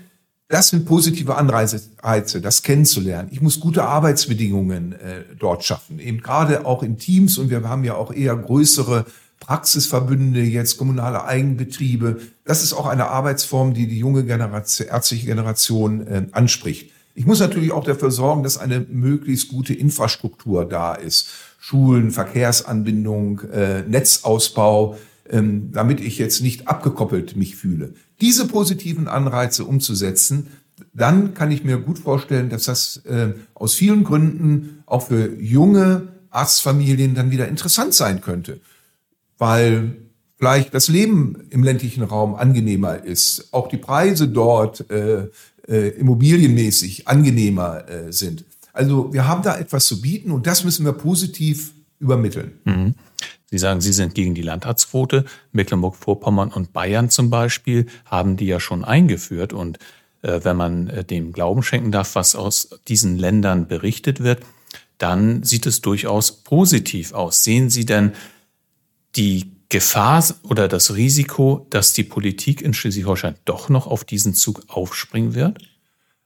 Das 0.47 0.67
sind 0.67 0.85
positive 0.85 1.35
Anreize, 1.35 1.81
das 2.41 2.61
kennenzulernen. 2.61 3.29
Ich 3.31 3.41
muss 3.41 3.59
gute 3.59 3.85
Arbeitsbedingungen 3.85 4.93
äh, 4.93 5.23
dort 5.39 5.63
schaffen, 5.63 5.99
eben 5.99 6.21
gerade 6.21 6.65
auch 6.65 6.83
in 6.83 6.97
Teams 6.97 7.37
und 7.39 7.49
wir 7.49 7.67
haben 7.67 7.83
ja 7.83 7.95
auch 7.95 8.13
eher 8.13 8.35
größere 8.35 9.05
Praxisverbünde, 9.39 10.41
jetzt 10.41 10.77
kommunale 10.77 11.25
Eigenbetriebe. 11.25 12.21
Das 12.45 12.63
ist 12.63 12.73
auch 12.73 12.85
eine 12.85 13.07
Arbeitsform, 13.07 13.73
die 13.73 13.87
die 13.87 13.97
junge 13.97 14.23
Generation, 14.25 14.87
ärztliche 14.87 15.25
Generation 15.25 16.07
äh, 16.07 16.27
anspricht. 16.31 16.91
Ich 17.15 17.25
muss 17.25 17.39
natürlich 17.39 17.71
auch 17.71 17.83
dafür 17.83 18.11
sorgen, 18.11 18.43
dass 18.43 18.57
eine 18.57 18.79
möglichst 18.79 19.49
gute 19.49 19.73
Infrastruktur 19.73 20.65
da 20.65 20.95
ist. 20.95 21.29
Schulen, 21.59 22.11
Verkehrsanbindung, 22.11 23.41
äh, 23.51 23.81
Netzausbau, 23.81 24.97
ähm, 25.29 25.71
damit 25.71 25.99
ich 25.99 26.17
jetzt 26.17 26.41
nicht 26.41 26.67
abgekoppelt 26.67 27.35
mich 27.35 27.55
fühle. 27.55 27.93
Diese 28.23 28.47
positiven 28.47 29.09
Anreize 29.09 29.65
umzusetzen, 29.65 30.47
dann 30.93 31.33
kann 31.33 31.51
ich 31.51 31.65
mir 31.65 31.77
gut 31.77 31.99
vorstellen, 31.99 32.49
dass 32.49 32.63
das 32.63 33.01
äh, 33.05 33.33
aus 33.53 33.73
vielen 33.73 34.05
Gründen 34.05 34.81
auch 34.85 35.07
für 35.07 35.35
junge 35.41 36.07
Arztfamilien 36.29 37.15
dann 37.15 37.31
wieder 37.31 37.49
interessant 37.49 37.93
sein 37.93 38.21
könnte, 38.21 38.61
weil 39.37 39.97
vielleicht 40.37 40.73
das 40.73 40.87
Leben 40.87 41.47
im 41.49 41.63
ländlichen 41.63 42.01
Raum 42.01 42.35
angenehmer 42.35 43.03
ist, 43.03 43.49
auch 43.51 43.67
die 43.67 43.75
Preise 43.75 44.29
dort 44.29 44.89
äh, 44.89 45.27
äh, 45.67 45.89
immobilienmäßig 45.89 47.09
angenehmer 47.09 47.89
äh, 47.89 48.13
sind. 48.13 48.45
Also 48.71 49.11
wir 49.11 49.27
haben 49.27 49.43
da 49.43 49.57
etwas 49.57 49.85
zu 49.85 49.99
bieten 49.99 50.31
und 50.31 50.47
das 50.47 50.63
müssen 50.63 50.85
wir 50.85 50.93
positiv 50.93 51.73
übermitteln. 51.99 52.53
Mhm. 52.63 52.95
Sie 53.53 53.59
sagen, 53.59 53.81
Sie 53.81 53.93
sind 53.93 54.15
gegen 54.15 54.33
die 54.33 54.41
Landarztquote. 54.41 55.25
Mecklenburg-Vorpommern 55.51 56.49
und 56.49 56.73
Bayern 56.73 57.11
zum 57.11 57.29
Beispiel 57.29 57.85
haben 58.03 58.35
die 58.35 58.47
ja 58.47 58.59
schon 58.59 58.83
eingeführt. 58.83 59.53
Und 59.53 59.77
äh, 60.23 60.39
wenn 60.41 60.57
man 60.57 60.87
äh, 60.87 61.03
dem 61.03 61.33
Glauben 61.33 61.61
schenken 61.61 61.91
darf, 61.91 62.15
was 62.15 62.33
aus 62.33 62.79
diesen 62.87 63.19
Ländern 63.19 63.67
berichtet 63.67 64.23
wird, 64.23 64.41
dann 64.97 65.43
sieht 65.43 65.67
es 65.67 65.81
durchaus 65.81 66.31
positiv 66.31 67.13
aus. 67.13 67.43
Sehen 67.43 67.69
Sie 67.69 67.85
denn 67.85 68.13
die 69.15 69.51
Gefahr 69.69 70.25
oder 70.41 70.67
das 70.67 70.95
Risiko, 70.95 71.67
dass 71.69 71.93
die 71.93 72.03
Politik 72.03 72.59
in 72.59 72.73
Schleswig-Holstein 72.73 73.35
doch 73.45 73.69
noch 73.69 73.85
auf 73.85 74.03
diesen 74.03 74.33
Zug 74.33 74.63
aufspringen 74.67 75.35
wird? 75.35 75.59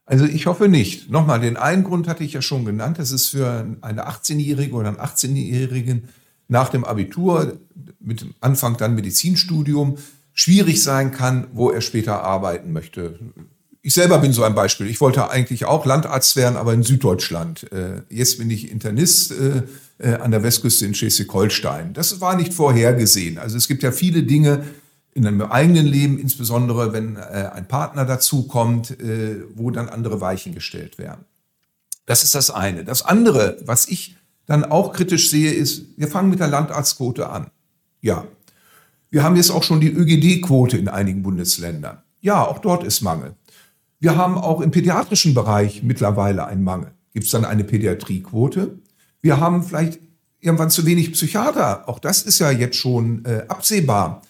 Also 0.06 0.24
ich 0.24 0.46
hoffe 0.46 0.68
nicht. 0.68 1.10
Nochmal, 1.10 1.40
den 1.40 1.58
einen 1.58 1.84
Grund 1.84 2.08
hatte 2.08 2.24
ich 2.24 2.32
ja 2.32 2.40
schon 2.40 2.64
genannt. 2.64 2.98
Das 2.98 3.10
ist 3.10 3.26
für 3.26 3.76
eine 3.82 4.08
18-Jährige 4.08 4.74
oder 4.74 4.88
einen 4.88 4.96
18-Jährigen 4.96 6.08
nach 6.48 6.70
dem 6.70 6.84
Abitur 6.84 7.58
mit 8.00 8.26
Anfang 8.40 8.76
dann 8.76 8.94
Medizinstudium 8.94 9.98
schwierig 10.32 10.82
sein 10.82 11.12
kann, 11.12 11.48
wo 11.52 11.70
er 11.70 11.80
später 11.80 12.22
arbeiten 12.22 12.72
möchte. 12.72 13.18
Ich 13.82 13.94
selber 13.94 14.18
bin 14.18 14.32
so 14.32 14.42
ein 14.42 14.54
Beispiel. 14.54 14.86
Ich 14.86 15.00
wollte 15.00 15.30
eigentlich 15.30 15.64
auch 15.64 15.86
Landarzt 15.86 16.36
werden, 16.36 16.56
aber 16.56 16.74
in 16.74 16.82
Süddeutschland. 16.82 17.70
Äh, 17.72 18.02
jetzt 18.08 18.38
bin 18.38 18.50
ich 18.50 18.70
Internist 18.70 19.32
äh, 19.32 19.62
äh, 19.98 20.14
an 20.14 20.30
der 20.30 20.42
Westküste 20.42 20.86
in 20.86 20.94
Schleswig-Holstein. 20.94 21.92
Das 21.92 22.20
war 22.20 22.36
nicht 22.36 22.54
vorhergesehen. 22.54 23.38
Also 23.38 23.56
es 23.56 23.68
gibt 23.68 23.82
ja 23.82 23.92
viele 23.92 24.22
Dinge 24.22 24.64
in 25.14 25.26
einem 25.26 25.42
eigenen 25.42 25.86
Leben, 25.86 26.18
insbesondere 26.18 26.92
wenn 26.92 27.16
ein 27.16 27.66
Partner 27.66 28.04
dazukommt, 28.04 28.96
wo 29.56 29.72
dann 29.72 29.88
andere 29.88 30.20
Weichen 30.20 30.54
gestellt 30.54 30.96
werden. 30.96 31.24
Das 32.06 32.22
ist 32.22 32.36
das 32.36 32.52
eine. 32.52 32.84
Das 32.84 33.02
andere, 33.02 33.56
was 33.64 33.88
ich 33.88 34.17
dann 34.48 34.64
auch 34.64 34.92
kritisch 34.92 35.30
sehe, 35.30 35.52
ist, 35.52 35.84
wir 35.96 36.08
fangen 36.08 36.30
mit 36.30 36.40
der 36.40 36.48
Landarztquote 36.48 37.28
an. 37.28 37.48
Ja. 38.00 38.24
Wir 39.10 39.22
haben 39.22 39.36
jetzt 39.36 39.50
auch 39.50 39.62
schon 39.62 39.80
die 39.80 39.92
ÖGD-Quote 39.92 40.76
in 40.76 40.88
einigen 40.88 41.22
Bundesländern. 41.22 41.98
Ja, 42.20 42.44
auch 42.44 42.58
dort 42.58 42.82
ist 42.82 43.02
Mangel. 43.02 43.34
Wir 44.00 44.16
haben 44.16 44.36
auch 44.36 44.60
im 44.60 44.70
pädiatrischen 44.70 45.34
Bereich 45.34 45.82
mittlerweile 45.82 46.46
einen 46.46 46.64
Mangel. 46.64 46.92
Gibt 47.12 47.26
es 47.26 47.30
dann 47.30 47.44
eine 47.44 47.64
Pädiatriequote? 47.64 48.78
Wir 49.20 49.38
haben 49.38 49.62
vielleicht 49.62 50.00
irgendwann 50.40 50.70
zu 50.70 50.86
wenig 50.86 51.12
Psychiater. 51.12 51.88
Auch 51.88 51.98
das 51.98 52.22
ist 52.22 52.38
ja 52.38 52.50
jetzt 52.50 52.76
schon 52.76 53.24
äh, 53.24 53.44
absehbar. 53.48 54.22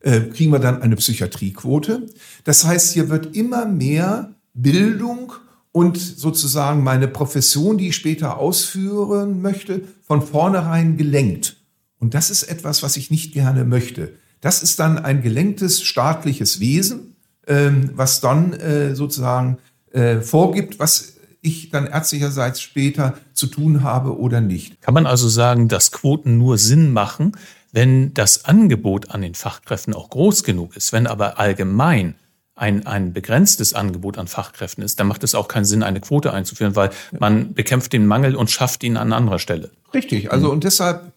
Äh, 0.00 0.20
kriegen 0.22 0.52
wir 0.52 0.58
dann 0.58 0.80
eine 0.80 0.96
Psychiatriequote? 0.96 2.06
Das 2.44 2.64
heißt, 2.64 2.92
hier 2.92 3.08
wird 3.08 3.36
immer 3.36 3.66
mehr 3.66 4.34
Bildung 4.54 5.32
und 5.76 5.98
sozusagen 5.98 6.82
meine 6.82 7.06
Profession, 7.06 7.76
die 7.76 7.88
ich 7.88 7.96
später 7.96 8.38
ausführen 8.38 9.42
möchte, 9.42 9.82
von 10.00 10.22
vornherein 10.22 10.96
gelenkt. 10.96 11.58
Und 11.98 12.14
das 12.14 12.30
ist 12.30 12.44
etwas, 12.44 12.82
was 12.82 12.96
ich 12.96 13.10
nicht 13.10 13.34
gerne 13.34 13.66
möchte. 13.66 14.14
Das 14.40 14.62
ist 14.62 14.80
dann 14.80 14.98
ein 14.98 15.20
gelenktes 15.20 15.82
staatliches 15.82 16.60
Wesen, 16.60 17.16
ähm, 17.46 17.90
was 17.94 18.22
dann 18.22 18.54
äh, 18.54 18.94
sozusagen 18.94 19.58
äh, 19.92 20.22
vorgibt, 20.22 20.78
was 20.78 21.18
ich 21.42 21.68
dann 21.68 21.86
ärztlicherseits 21.86 22.62
später 22.62 23.12
zu 23.34 23.46
tun 23.46 23.82
habe 23.82 24.18
oder 24.18 24.40
nicht. 24.40 24.80
Kann 24.80 24.94
man 24.94 25.04
also 25.04 25.28
sagen, 25.28 25.68
dass 25.68 25.92
Quoten 25.92 26.38
nur 26.38 26.56
Sinn 26.56 26.90
machen, 26.90 27.32
wenn 27.72 28.14
das 28.14 28.46
Angebot 28.46 29.10
an 29.10 29.20
den 29.20 29.34
Fachkräften 29.34 29.92
auch 29.92 30.08
groß 30.08 30.42
genug 30.42 30.74
ist, 30.74 30.94
wenn 30.94 31.06
aber 31.06 31.38
allgemein 31.38 32.14
ein, 32.56 32.86
ein 32.86 33.12
begrenztes 33.12 33.74
Angebot 33.74 34.16
an 34.18 34.26
Fachkräften 34.26 34.82
ist, 34.82 34.98
dann 34.98 35.06
macht 35.06 35.22
es 35.22 35.34
auch 35.34 35.46
keinen 35.46 35.66
Sinn, 35.66 35.82
eine 35.82 36.00
Quote 36.00 36.32
einzuführen, 36.32 36.74
weil 36.74 36.90
man 37.18 37.52
bekämpft 37.52 37.92
den 37.92 38.06
Mangel 38.06 38.34
und 38.34 38.50
schafft 38.50 38.82
ihn 38.82 38.96
an 38.96 39.12
anderer 39.12 39.38
Stelle. 39.38 39.70
Richtig, 39.92 40.32
also 40.32 40.50
und 40.50 40.64
deshalb 40.64 41.02
äh, 41.02 41.10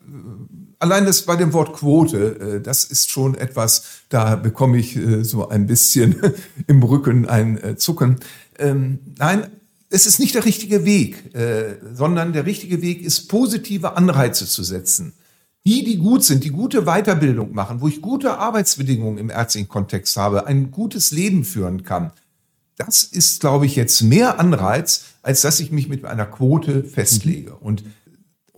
allein 0.80 1.06
das 1.06 1.22
bei 1.22 1.38
dem 1.38 1.54
Wort 1.54 1.74
Quote, 1.74 2.58
äh, 2.58 2.62
das 2.62 2.84
ist 2.84 3.10
schon 3.10 3.36
etwas, 3.36 3.84
da 4.10 4.36
bekomme 4.36 4.78
ich 4.78 4.98
äh, 4.98 5.24
so 5.24 5.48
ein 5.48 5.66
bisschen 5.66 6.22
im 6.68 6.84
Rücken 6.84 7.28
ein 7.28 7.78
Zucken. 7.78 8.18
Ähm, 8.58 9.00
nein, 9.18 9.48
es 9.90 10.06
ist 10.06 10.20
nicht 10.20 10.36
der 10.36 10.44
richtige 10.46 10.84
Weg, 10.84 11.34
äh, 11.34 11.78
sondern 11.94 12.34
der 12.34 12.46
richtige 12.46 12.82
Weg 12.82 13.02
ist, 13.02 13.28
positive 13.28 13.96
Anreize 13.96 14.46
zu 14.46 14.64
setzen. 14.64 15.14
Die, 15.68 15.84
die 15.84 15.98
gut 15.98 16.24
sind, 16.24 16.44
die 16.44 16.50
gute 16.50 16.84
Weiterbildung 16.84 17.54
machen, 17.54 17.82
wo 17.82 17.88
ich 17.88 18.02
gute 18.02 18.38
Arbeitsbedingungen 18.38 19.18
im 19.18 19.30
ärztlichen 19.30 19.68
Kontext 19.68 20.16
habe, 20.18 20.48
ein 20.48 20.72
gutes 20.72 21.12
Leben 21.12 21.44
führen 21.44 21.84
kann. 21.84 22.12
Das 22.78 23.04
ist, 23.04 23.42
glaube 23.42 23.66
ich, 23.66 23.76
jetzt 23.76 24.02
mehr 24.02 24.40
Anreiz, 24.40 25.06
als 25.22 25.42
dass 25.42 25.60
ich 25.60 25.72
mich 25.72 25.90
mit 25.90 26.06
einer 26.06 26.26
Quote 26.26 26.84
festlege. 26.84 27.56
Und 27.56 27.84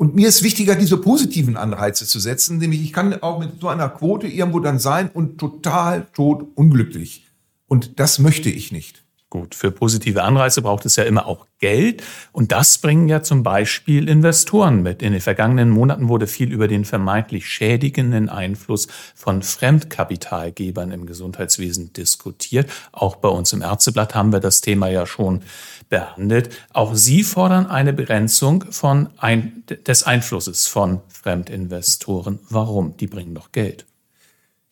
und 0.01 0.15
mir 0.15 0.27
ist 0.27 0.41
wichtiger, 0.41 0.73
diese 0.73 0.97
positiven 0.97 1.57
Anreize 1.57 2.07
zu 2.07 2.19
setzen, 2.19 2.57
nämlich 2.57 2.81
ich 2.81 2.91
kann 2.91 3.21
auch 3.21 3.37
mit 3.37 3.61
so 3.61 3.67
einer 3.67 3.87
Quote 3.87 4.25
irgendwo 4.27 4.59
dann 4.59 4.79
sein 4.79 5.11
und 5.13 5.37
total 5.37 6.07
tot 6.15 6.47
unglücklich. 6.55 7.27
Und 7.67 7.99
das 7.99 8.17
möchte 8.17 8.49
ich 8.49 8.71
nicht. 8.71 9.03
Gut, 9.31 9.55
für 9.55 9.71
positive 9.71 10.23
Anreize 10.23 10.61
braucht 10.61 10.85
es 10.85 10.97
ja 10.97 11.05
immer 11.05 11.25
auch 11.25 11.47
Geld. 11.59 12.03
Und 12.33 12.51
das 12.51 12.79
bringen 12.79 13.07
ja 13.07 13.23
zum 13.23 13.43
Beispiel 13.43 14.09
Investoren 14.09 14.83
mit. 14.83 15.01
In 15.01 15.13
den 15.13 15.21
vergangenen 15.21 15.69
Monaten 15.69 16.09
wurde 16.09 16.27
viel 16.27 16.51
über 16.51 16.67
den 16.67 16.83
vermeintlich 16.83 17.47
schädigenden 17.47 18.27
Einfluss 18.27 18.89
von 19.15 19.41
Fremdkapitalgebern 19.41 20.91
im 20.91 21.05
Gesundheitswesen 21.05 21.93
diskutiert. 21.93 22.69
Auch 22.91 23.15
bei 23.15 23.29
uns 23.29 23.53
im 23.53 23.61
Ärzteblatt 23.61 24.15
haben 24.15 24.33
wir 24.33 24.41
das 24.41 24.59
Thema 24.59 24.89
ja 24.89 25.05
schon 25.05 25.43
behandelt. 25.87 26.49
Auch 26.73 26.93
Sie 26.93 27.23
fordern 27.23 27.67
eine 27.67 27.93
Begrenzung 27.93 28.65
von 28.69 29.11
ein, 29.15 29.63
des 29.87 30.03
Einflusses 30.03 30.67
von 30.67 30.99
Fremdinvestoren. 31.07 32.39
Warum? 32.49 32.97
Die 32.97 33.07
bringen 33.07 33.33
doch 33.33 33.53
Geld. 33.53 33.85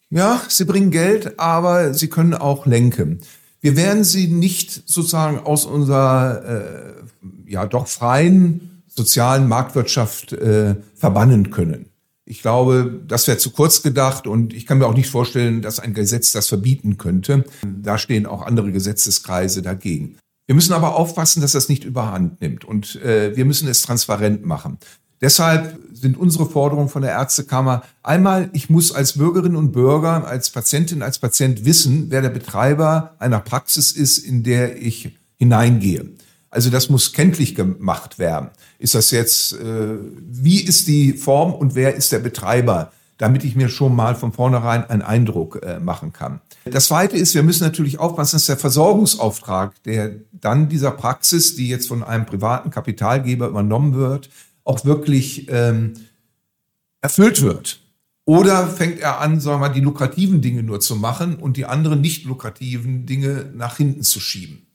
Ja, 0.10 0.42
sie 0.50 0.66
bringen 0.66 0.92
Geld, 0.92 1.40
aber 1.40 1.94
sie 1.94 2.10
können 2.10 2.34
auch 2.34 2.66
lenken. 2.66 3.22
Wir 3.62 3.76
werden 3.76 4.04
sie 4.04 4.28
nicht 4.28 4.84
sozusagen 4.88 5.40
aus 5.40 5.66
unserer 5.66 6.44
äh, 6.46 7.52
ja 7.52 7.66
doch 7.66 7.88
freien 7.88 8.84
sozialen 8.88 9.48
Marktwirtschaft 9.48 10.34
äh, 10.34 10.76
verbannen 10.96 11.52
können. 11.52 11.88
Ich 12.26 12.42
glaube, 12.42 13.02
das 13.08 13.28
wäre 13.28 13.38
zu 13.38 13.52
kurz 13.52 13.82
gedacht 13.82 14.28
und 14.28 14.54
ich 14.54 14.68
kann 14.68 14.78
mir 14.78 14.86
auch 14.86 14.94
nicht 14.94 15.10
vorstellen, 15.10 15.62
dass 15.62 15.80
ein 15.80 15.94
Gesetz 15.94 16.32
das 16.32 16.48
verbieten 16.48 16.98
könnte. 16.98 17.44
Da 17.66 17.98
stehen 17.98 18.28
auch 18.28 18.44
andere 18.44 18.72
Gesetzeskreise 18.72 19.62
dagegen. 19.62 20.18
Wir 20.46 20.56
müssen 20.56 20.74
aber 20.74 20.96
aufpassen, 20.96 21.42
dass 21.42 21.54
das 21.54 21.70
nicht 21.70 21.84
überhand 21.84 22.42
nimmt 22.42 22.66
und 22.66 22.96
äh, 22.98 23.36
wir 23.36 23.46
müssen 23.46 23.68
es 23.68 23.82
transparent 23.82 24.46
machen. 24.46 24.78
Deshalb 25.22 25.78
sind 25.94 26.18
unsere 26.18 26.46
Forderungen 26.46 26.90
von 26.90 27.02
der 27.02 27.12
Ärztekammer 27.12 27.84
einmal, 28.04 28.50
ich 28.54 28.70
muss 28.70 28.94
als 28.94 29.18
Bürgerin 29.18 29.56
und 29.56 29.72
Bürger, 29.72 30.26
als 30.26 30.50
Patientin, 30.50 31.02
als 31.02 31.20
Patient 31.20 31.66
wissen, 31.66 32.06
wer 32.10 32.22
der 32.22 32.30
Betreiber 32.30 33.16
einer 33.20 33.40
Praxis 33.40 33.92
ist, 33.92 34.20
in 34.20 34.44
der 34.44 34.82
ich 34.82 35.18
hineingehe. 35.38 36.06
Also 36.50 36.70
das 36.70 36.90
muss 36.90 37.14
kenntlich 37.14 37.54
gemacht 37.54 38.18
werden. 38.18 38.50
Ist 38.80 38.96
das 38.96 39.12
jetzt, 39.12 39.54
äh, 39.54 39.98
wie 40.26 40.62
ist 40.62 40.88
die 40.88 41.14
Form 41.14 41.54
und 41.54 41.76
wer 41.76 41.96
ist 41.96 42.12
der 42.12 42.20
Betreiber, 42.20 42.92
damit 43.18 43.44
ich 43.44 43.56
mir 43.56 43.70
schon 43.70 43.96
mal 43.96 44.16
von 44.16 44.32
vornherein 44.32 44.90
einen 44.90 45.02
Eindruck 45.02 45.62
äh, 45.62 45.80
machen 45.80 46.14
kann. 46.14 46.40
Das 46.64 46.86
Zweite 46.88 47.18
ist, 47.18 47.36
wir 47.36 47.44
müssen 47.44 47.64
natürlich 47.64 48.00
aufpassen, 48.00 48.38
dass 48.38 48.46
der 48.46 48.58
Versorgungsauftrag, 48.58 49.74
der 49.84 50.12
dann 50.32 50.70
dieser 50.70 50.92
Praxis, 50.92 51.56
die 51.56 51.68
jetzt 51.68 51.90
von 51.90 52.02
einem 52.02 52.26
privaten 52.26 52.72
Kapitalgeber 52.72 53.48
übernommen 53.48 53.94
wird, 53.94 54.30
auch 54.70 54.86
wirklich 54.86 55.48
ähm, 55.50 55.96
erfüllt 57.02 57.42
wird. 57.42 57.82
Oder 58.26 58.68
fängt 58.68 59.00
er 59.00 59.20
an, 59.20 59.40
sagen 59.40 59.60
wir 59.60 59.68
mal, 59.68 59.74
die 59.74 59.82
lukrativen 59.82 60.42
Dinge 60.42 60.62
nur 60.62 60.80
zu 60.80 60.96
machen 60.96 61.38
und 61.38 61.58
die 61.58 61.66
anderen 61.66 62.02
nicht 62.02 62.26
lukrativen 62.26 63.08
Dinge 63.08 63.52
nach 63.56 63.78
hinten 63.78 64.04
zu 64.04 64.20
schieben. 64.20 64.68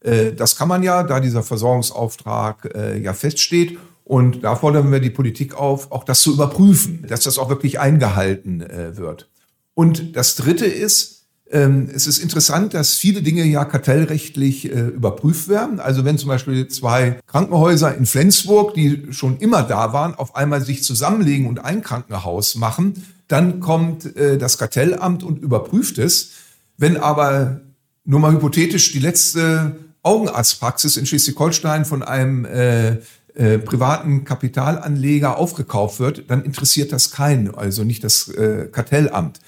Äh, 0.00 0.32
das 0.32 0.56
kann 0.56 0.66
man 0.66 0.82
ja, 0.82 1.04
da 1.04 1.20
dieser 1.20 1.44
Versorgungsauftrag 1.44 2.74
äh, 2.74 2.98
ja 2.98 3.14
feststeht. 3.14 3.78
Und 4.02 4.42
da 4.42 4.56
fordern 4.56 4.90
wir 4.90 4.98
die 4.98 5.10
Politik 5.10 5.54
auf, 5.54 5.92
auch 5.92 6.02
das 6.02 6.22
zu 6.22 6.32
überprüfen, 6.32 7.04
dass 7.08 7.20
das 7.20 7.38
auch 7.38 7.48
wirklich 7.48 7.78
eingehalten 7.78 8.60
äh, 8.62 8.96
wird. 8.96 9.28
Und 9.74 10.16
das 10.16 10.34
Dritte 10.34 10.66
ist, 10.66 11.15
es 11.48 12.08
ist 12.08 12.18
interessant, 12.18 12.74
dass 12.74 12.94
viele 12.94 13.22
Dinge 13.22 13.44
ja 13.44 13.64
kartellrechtlich 13.64 14.70
äh, 14.70 14.88
überprüft 14.88 15.48
werden. 15.48 15.78
Also 15.78 16.04
wenn 16.04 16.18
zum 16.18 16.28
Beispiel 16.28 16.66
zwei 16.66 17.20
Krankenhäuser 17.26 17.94
in 17.94 18.04
Flensburg, 18.04 18.74
die 18.74 19.12
schon 19.12 19.38
immer 19.38 19.62
da 19.62 19.92
waren, 19.92 20.16
auf 20.16 20.34
einmal 20.34 20.60
sich 20.60 20.82
zusammenlegen 20.82 21.46
und 21.46 21.64
ein 21.64 21.82
Krankenhaus 21.82 22.56
machen, 22.56 23.04
dann 23.28 23.60
kommt 23.60 24.16
äh, 24.16 24.38
das 24.38 24.58
Kartellamt 24.58 25.22
und 25.22 25.38
überprüft 25.38 25.98
es. 25.98 26.30
Wenn 26.78 26.96
aber 26.96 27.60
nur 28.04 28.20
mal 28.20 28.32
hypothetisch 28.32 28.92
die 28.92 28.98
letzte 28.98 29.76
Augenarztpraxis 30.02 30.96
in 30.96 31.06
Schleswig-Holstein 31.06 31.84
von 31.84 32.02
einem 32.02 32.44
äh, 32.44 32.98
äh, 33.34 33.58
privaten 33.58 34.24
Kapitalanleger 34.24 35.36
aufgekauft 35.36 36.00
wird, 36.00 36.30
dann 36.30 36.44
interessiert 36.44 36.92
das 36.92 37.10
keinen, 37.10 37.54
also 37.54 37.84
nicht 37.84 38.02
das 38.02 38.28
äh, 38.28 38.68
Kartellamt. 38.70 39.40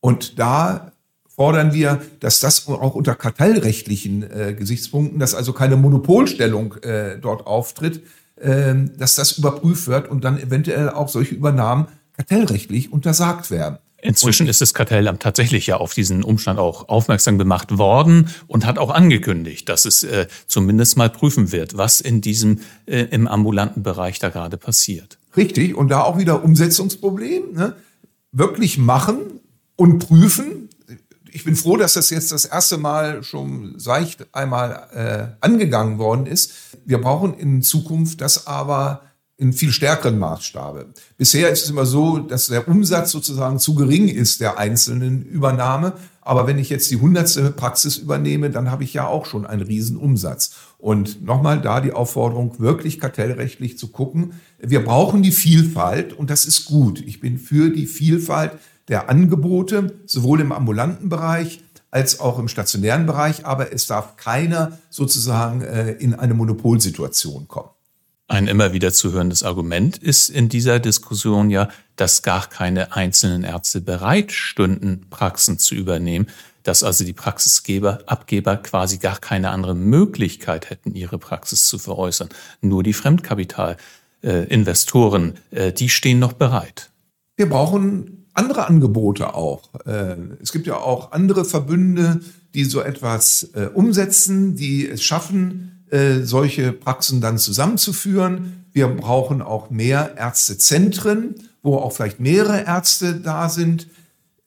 Und 0.00 0.38
da 0.38 0.92
fordern 1.36 1.72
wir, 1.72 2.00
dass 2.20 2.40
das 2.40 2.66
auch 2.66 2.94
unter 2.94 3.14
kartellrechtlichen 3.14 4.22
äh, 4.22 4.54
Gesichtspunkten, 4.54 5.18
dass 5.18 5.34
also 5.34 5.52
keine 5.52 5.76
Monopolstellung 5.76 6.74
äh, 6.82 7.18
dort 7.18 7.46
auftritt, 7.46 8.02
äh, 8.36 8.74
dass 8.96 9.14
das 9.14 9.32
überprüft 9.32 9.86
wird 9.86 10.08
und 10.08 10.24
dann 10.24 10.38
eventuell 10.38 10.90
auch 10.90 11.08
solche 11.08 11.34
Übernahmen 11.34 11.86
kartellrechtlich 12.16 12.92
untersagt 12.92 13.50
werden. 13.50 13.78
Inzwischen 14.02 14.44
und 14.44 14.50
ist 14.50 14.60
das 14.60 14.74
Kartellamt 14.74 15.20
tatsächlich 15.20 15.66
ja 15.66 15.78
auf 15.78 15.94
diesen 15.94 16.22
Umstand 16.22 16.58
auch 16.58 16.88
aufmerksam 16.88 17.38
gemacht 17.38 17.76
worden 17.76 18.28
und 18.46 18.66
hat 18.66 18.78
auch 18.78 18.90
angekündigt, 18.90 19.68
dass 19.68 19.84
es 19.84 20.04
äh, 20.04 20.26
zumindest 20.46 20.96
mal 20.96 21.10
prüfen 21.10 21.50
wird, 21.50 21.76
was 21.76 22.00
in 22.00 22.20
diesem 22.20 22.60
äh, 22.86 23.02
im 23.10 23.26
ambulanten 23.26 23.82
Bereich 23.82 24.18
da 24.18 24.28
gerade 24.28 24.58
passiert. 24.58 25.18
Richtig, 25.36 25.74
und 25.74 25.88
da 25.88 26.02
auch 26.02 26.18
wieder 26.18 26.44
Umsetzungsproblem. 26.44 27.54
Ne? 27.54 27.74
Wirklich 28.32 28.78
machen 28.78 29.40
und 29.76 29.98
prüfen, 29.98 30.65
ich 31.36 31.44
bin 31.44 31.54
froh, 31.54 31.76
dass 31.76 31.92
das 31.92 32.08
jetzt 32.08 32.32
das 32.32 32.46
erste 32.46 32.78
Mal 32.78 33.22
schon 33.22 33.78
seicht 33.78 34.34
einmal 34.34 34.88
äh, 34.94 35.44
angegangen 35.44 35.98
worden 35.98 36.24
ist. 36.24 36.50
Wir 36.86 36.98
brauchen 36.98 37.34
in 37.34 37.60
Zukunft 37.60 38.22
das 38.22 38.46
aber 38.46 39.02
in 39.36 39.52
viel 39.52 39.70
stärkeren 39.70 40.18
Maßstabe. 40.18 40.86
Bisher 41.18 41.50
ist 41.50 41.64
es 41.64 41.70
immer 41.70 41.84
so, 41.84 42.16
dass 42.16 42.46
der 42.46 42.66
Umsatz 42.68 43.10
sozusagen 43.10 43.58
zu 43.58 43.74
gering 43.74 44.08
ist 44.08 44.40
der 44.40 44.56
einzelnen 44.56 45.26
Übernahme. 45.26 45.92
Aber 46.22 46.46
wenn 46.46 46.58
ich 46.58 46.70
jetzt 46.70 46.90
die 46.90 46.96
hundertste 46.96 47.50
Praxis 47.50 47.98
übernehme, 47.98 48.48
dann 48.48 48.70
habe 48.70 48.84
ich 48.84 48.94
ja 48.94 49.06
auch 49.06 49.26
schon 49.26 49.44
einen 49.44 49.60
Riesenumsatz. 49.60 50.52
Und 50.78 51.22
nochmal 51.22 51.60
da 51.60 51.82
die 51.82 51.92
Aufforderung, 51.92 52.58
wirklich 52.60 52.98
kartellrechtlich 52.98 53.76
zu 53.76 53.88
gucken. 53.88 54.40
Wir 54.58 54.82
brauchen 54.82 55.22
die 55.22 55.32
Vielfalt 55.32 56.14
und 56.14 56.30
das 56.30 56.46
ist 56.46 56.64
gut. 56.64 57.02
Ich 57.06 57.20
bin 57.20 57.38
für 57.38 57.68
die 57.68 57.86
Vielfalt 57.86 58.52
der 58.88 59.08
Angebote, 59.08 60.00
sowohl 60.06 60.40
im 60.40 60.52
ambulanten 60.52 61.08
Bereich 61.08 61.60
als 61.90 62.20
auch 62.20 62.38
im 62.38 62.48
stationären 62.48 63.06
Bereich, 63.06 63.46
aber 63.46 63.72
es 63.72 63.86
darf 63.86 64.16
keiner 64.16 64.78
sozusagen 64.90 65.62
äh, 65.62 65.92
in 65.92 66.12
eine 66.14 66.34
Monopolsituation 66.34 67.48
kommen. 67.48 67.70
Ein 68.28 68.48
immer 68.48 68.72
wieder 68.72 68.92
zu 68.92 69.12
hörendes 69.12 69.44
Argument 69.44 69.98
ist 69.98 70.28
in 70.28 70.48
dieser 70.48 70.80
Diskussion 70.80 71.48
ja, 71.48 71.68
dass 71.94 72.22
gar 72.22 72.48
keine 72.48 72.96
einzelnen 72.96 73.44
Ärzte 73.44 73.80
bereit 73.80 74.32
stünden, 74.32 75.06
Praxen 75.10 75.60
zu 75.60 75.76
übernehmen, 75.76 76.26
dass 76.64 76.82
also 76.82 77.04
die 77.04 77.12
Praxisgeber, 77.12 78.00
Abgeber 78.06 78.56
quasi 78.56 78.98
gar 78.98 79.18
keine 79.18 79.50
andere 79.50 79.76
Möglichkeit 79.76 80.70
hätten, 80.70 80.96
ihre 80.96 81.18
Praxis 81.18 81.68
zu 81.68 81.78
veräußern. 81.78 82.30
Nur 82.60 82.82
die 82.82 82.94
Fremdkapitalinvestoren, 82.94 85.34
äh, 85.52 85.68
äh, 85.68 85.72
die 85.72 85.88
stehen 85.88 86.18
noch 86.18 86.32
bereit. 86.32 86.90
Wir 87.36 87.48
brauchen 87.48 88.15
andere 88.36 88.66
Angebote 88.68 89.34
auch. 89.34 89.68
Äh, 89.86 90.16
es 90.42 90.52
gibt 90.52 90.66
ja 90.66 90.76
auch 90.76 91.12
andere 91.12 91.44
Verbünde, 91.44 92.20
die 92.54 92.64
so 92.64 92.80
etwas 92.80 93.50
äh, 93.54 93.66
umsetzen, 93.72 94.56
die 94.56 94.88
es 94.88 95.02
schaffen, 95.02 95.84
äh, 95.90 96.20
solche 96.20 96.72
Praxen 96.72 97.20
dann 97.20 97.38
zusammenzuführen. 97.38 98.64
Wir 98.72 98.88
brauchen 98.88 99.42
auch 99.42 99.70
mehr 99.70 100.16
Ärztezentren, 100.16 101.34
wo 101.62 101.76
auch 101.76 101.92
vielleicht 101.92 102.20
mehrere 102.20 102.64
Ärzte 102.64 103.14
da 103.14 103.48
sind. 103.48 103.88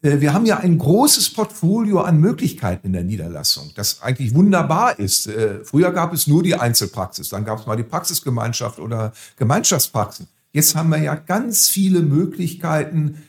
Wir 0.02 0.34
haben 0.34 0.46
ja 0.46 0.58
ein 0.58 0.78
großes 0.78 1.34
Portfolio 1.34 2.00
an 2.00 2.22
Möglichkeiten 2.22 2.88
in 2.88 2.94
der 2.94 3.04
Niederlassung, 3.04 3.72
das 3.76 4.02
eigentlich 4.02 4.34
wunderbar 4.34 4.98
ist. 4.98 5.30
Früher 5.66 5.92
gab 5.92 6.14
es 6.14 6.26
nur 6.26 6.42
die 6.42 6.56
Einzelpraxis, 6.56 7.28
dann 7.28 7.44
gab 7.44 7.60
es 7.60 7.66
mal 7.66 7.76
die 7.76 7.84
Praxisgemeinschaft 7.84 8.80
oder 8.80 9.12
Gemeinschaftspraxen. 9.36 10.28
Jetzt 10.54 10.74
haben 10.76 10.90
wir 10.90 11.00
ja 11.00 11.16
ganz 11.16 11.68
viele 11.68 12.02
Möglichkeiten, 12.02 13.24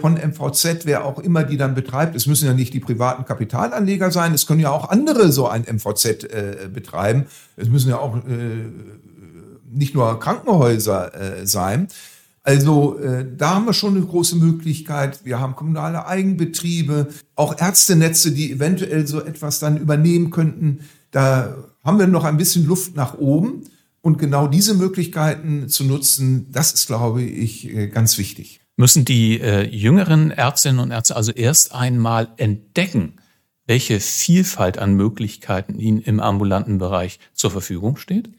von 0.00 0.14
MVZ, 0.14 0.84
wer 0.84 1.04
auch 1.04 1.20
immer 1.20 1.44
die 1.44 1.56
dann 1.56 1.76
betreibt. 1.76 2.16
Es 2.16 2.26
müssen 2.26 2.46
ja 2.46 2.54
nicht 2.54 2.74
die 2.74 2.80
privaten 2.80 3.24
Kapitalanleger 3.24 4.10
sein, 4.10 4.34
es 4.34 4.46
können 4.46 4.58
ja 4.58 4.72
auch 4.72 4.88
andere 4.88 5.30
so 5.30 5.46
ein 5.46 5.62
MVZ 5.62 6.24
äh, 6.24 6.68
betreiben. 6.72 7.26
Es 7.56 7.68
müssen 7.68 7.90
ja 7.90 7.98
auch 7.98 8.16
äh, 8.16 8.64
nicht 9.70 9.94
nur 9.94 10.18
Krankenhäuser 10.18 11.14
äh, 11.14 11.46
sein. 11.46 11.88
Also 12.42 12.98
äh, 12.98 13.26
da 13.36 13.54
haben 13.54 13.66
wir 13.66 13.74
schon 13.74 13.96
eine 13.96 14.04
große 14.04 14.36
Möglichkeit. 14.36 15.24
Wir 15.24 15.40
haben 15.40 15.54
kommunale 15.54 16.06
Eigenbetriebe, 16.06 17.08
auch 17.36 17.58
Ärztenetze, 17.58 18.32
die 18.32 18.52
eventuell 18.52 19.06
so 19.06 19.22
etwas 19.22 19.58
dann 19.58 19.76
übernehmen 19.76 20.30
könnten. 20.30 20.80
Da 21.10 21.54
haben 21.84 21.98
wir 21.98 22.06
noch 22.06 22.24
ein 22.24 22.38
bisschen 22.38 22.66
Luft 22.66 22.96
nach 22.96 23.18
oben. 23.18 23.64
Und 24.02 24.18
genau 24.18 24.46
diese 24.46 24.72
Möglichkeiten 24.74 25.68
zu 25.68 25.84
nutzen, 25.84 26.46
das 26.50 26.72
ist, 26.72 26.86
glaube 26.86 27.22
ich, 27.22 27.68
äh, 27.68 27.88
ganz 27.88 28.16
wichtig. 28.16 28.62
Müssen 28.80 29.04
die 29.04 29.38
äh, 29.38 29.68
jüngeren 29.68 30.30
Ärztinnen 30.30 30.78
und 30.78 30.90
Ärzte 30.90 31.14
also 31.14 31.32
erst 31.32 31.74
einmal 31.74 32.28
entdecken, 32.38 33.18
welche 33.66 34.00
Vielfalt 34.00 34.78
an 34.78 34.94
Möglichkeiten 34.94 35.78
ihnen 35.78 36.00
im 36.00 36.18
ambulanten 36.18 36.78
Bereich 36.78 37.18
zur 37.34 37.50
Verfügung 37.50 37.98
steht? 37.98 38.30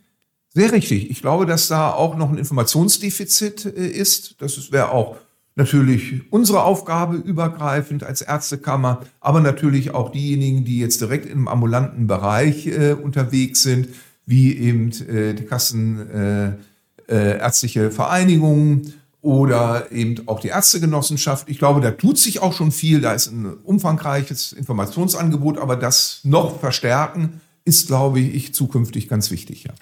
Sehr 0.49 0.71
richtig. 0.71 1.11
Ich 1.11 1.21
glaube, 1.21 1.45
dass 1.45 1.67
da 1.67 1.91
auch 1.91 2.17
noch 2.17 2.31
ein 2.31 2.39
Informationsdefizit 2.39 3.65
äh, 3.65 3.85
ist. 3.85 4.41
Das 4.41 4.71
wäre 4.71 4.91
auch 4.91 5.17
natürlich 5.53 6.23
unsere 6.31 6.63
Aufgabe 6.63 7.17
übergreifend 7.17 8.03
als 8.03 8.23
Ärztekammer, 8.23 9.01
aber 9.19 9.41
natürlich 9.41 9.93
auch 9.93 10.11
diejenigen, 10.11 10.65
die 10.65 10.79
jetzt 10.79 11.01
direkt 11.01 11.27
im 11.27 11.47
ambulanten 11.47 12.07
Bereich 12.07 12.65
äh, 12.65 12.93
unterwegs 12.93 13.61
sind 13.61 13.89
wie 14.25 14.57
eben 14.57 14.89
äh, 15.07 15.35
die 15.35 15.45
Kassenärztliche 15.45 17.79
äh, 17.79 17.85
äh, 17.85 17.91
Vereinigung 17.91 18.91
oder 19.21 19.91
eben 19.91 20.27
auch 20.27 20.39
die 20.39 20.47
Ärztegenossenschaft. 20.47 21.49
Ich 21.49 21.59
glaube, 21.59 21.81
da 21.81 21.91
tut 21.91 22.17
sich 22.17 22.41
auch 22.41 22.53
schon 22.53 22.71
viel. 22.71 23.01
Da 23.01 23.13
ist 23.13 23.27
ein 23.27 23.53
umfangreiches 23.63 24.51
Informationsangebot, 24.51 25.57
aber 25.57 25.75
das 25.75 26.21
noch 26.23 26.59
verstärken 26.59 27.41
ist, 27.63 27.87
glaube 27.87 28.19
ich, 28.19 28.53
zukünftig 28.55 29.07
ganz 29.07 29.29
wichtig. 29.29 29.65
Ja. 29.65 29.73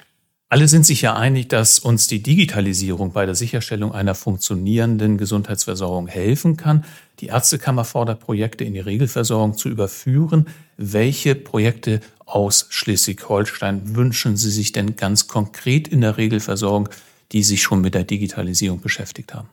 Alle 0.52 0.68
sind 0.68 0.84
sich 0.84 1.04
ja 1.04 1.16
einig, 1.16 1.48
dass 1.48 1.78
uns 1.78 2.08
die 2.08 2.24
Digitalisierung 2.24 3.14
bei 3.14 3.28
der 3.28 3.36
Sicherstellung 3.36 3.94
einer 3.94 4.16
funktionierenden 4.16 5.18
Gesundheitsversorgung 5.18 6.08
helfen 6.08 6.58
kann. 6.58 6.86
Die 7.20 7.28
Ärztekammer 7.28 7.86
fordert 7.86 8.20
Projekte 8.20 8.64
in 8.64 8.74
die 8.74 8.80
Regelversorgung 8.80 9.56
zu 9.56 9.70
überführen. 9.70 10.48
Welche 10.76 11.36
Projekte 11.36 12.02
aus 12.26 12.66
Schleswig-Holstein 12.70 13.96
wünschen 13.96 14.38
Sie 14.38 14.50
sich 14.50 14.72
denn 14.72 14.96
ganz 14.96 15.28
konkret 15.28 15.88
in 15.88 16.02
der 16.02 16.18
Regelversorgung, 16.18 16.90
die 17.32 17.44
sich 17.44 17.62
schon 17.62 17.82
mit 17.82 17.94
der 17.94 18.04
Digitalisierung 18.04 18.82
beschäftigt 18.82 19.34
haben? 19.34 19.50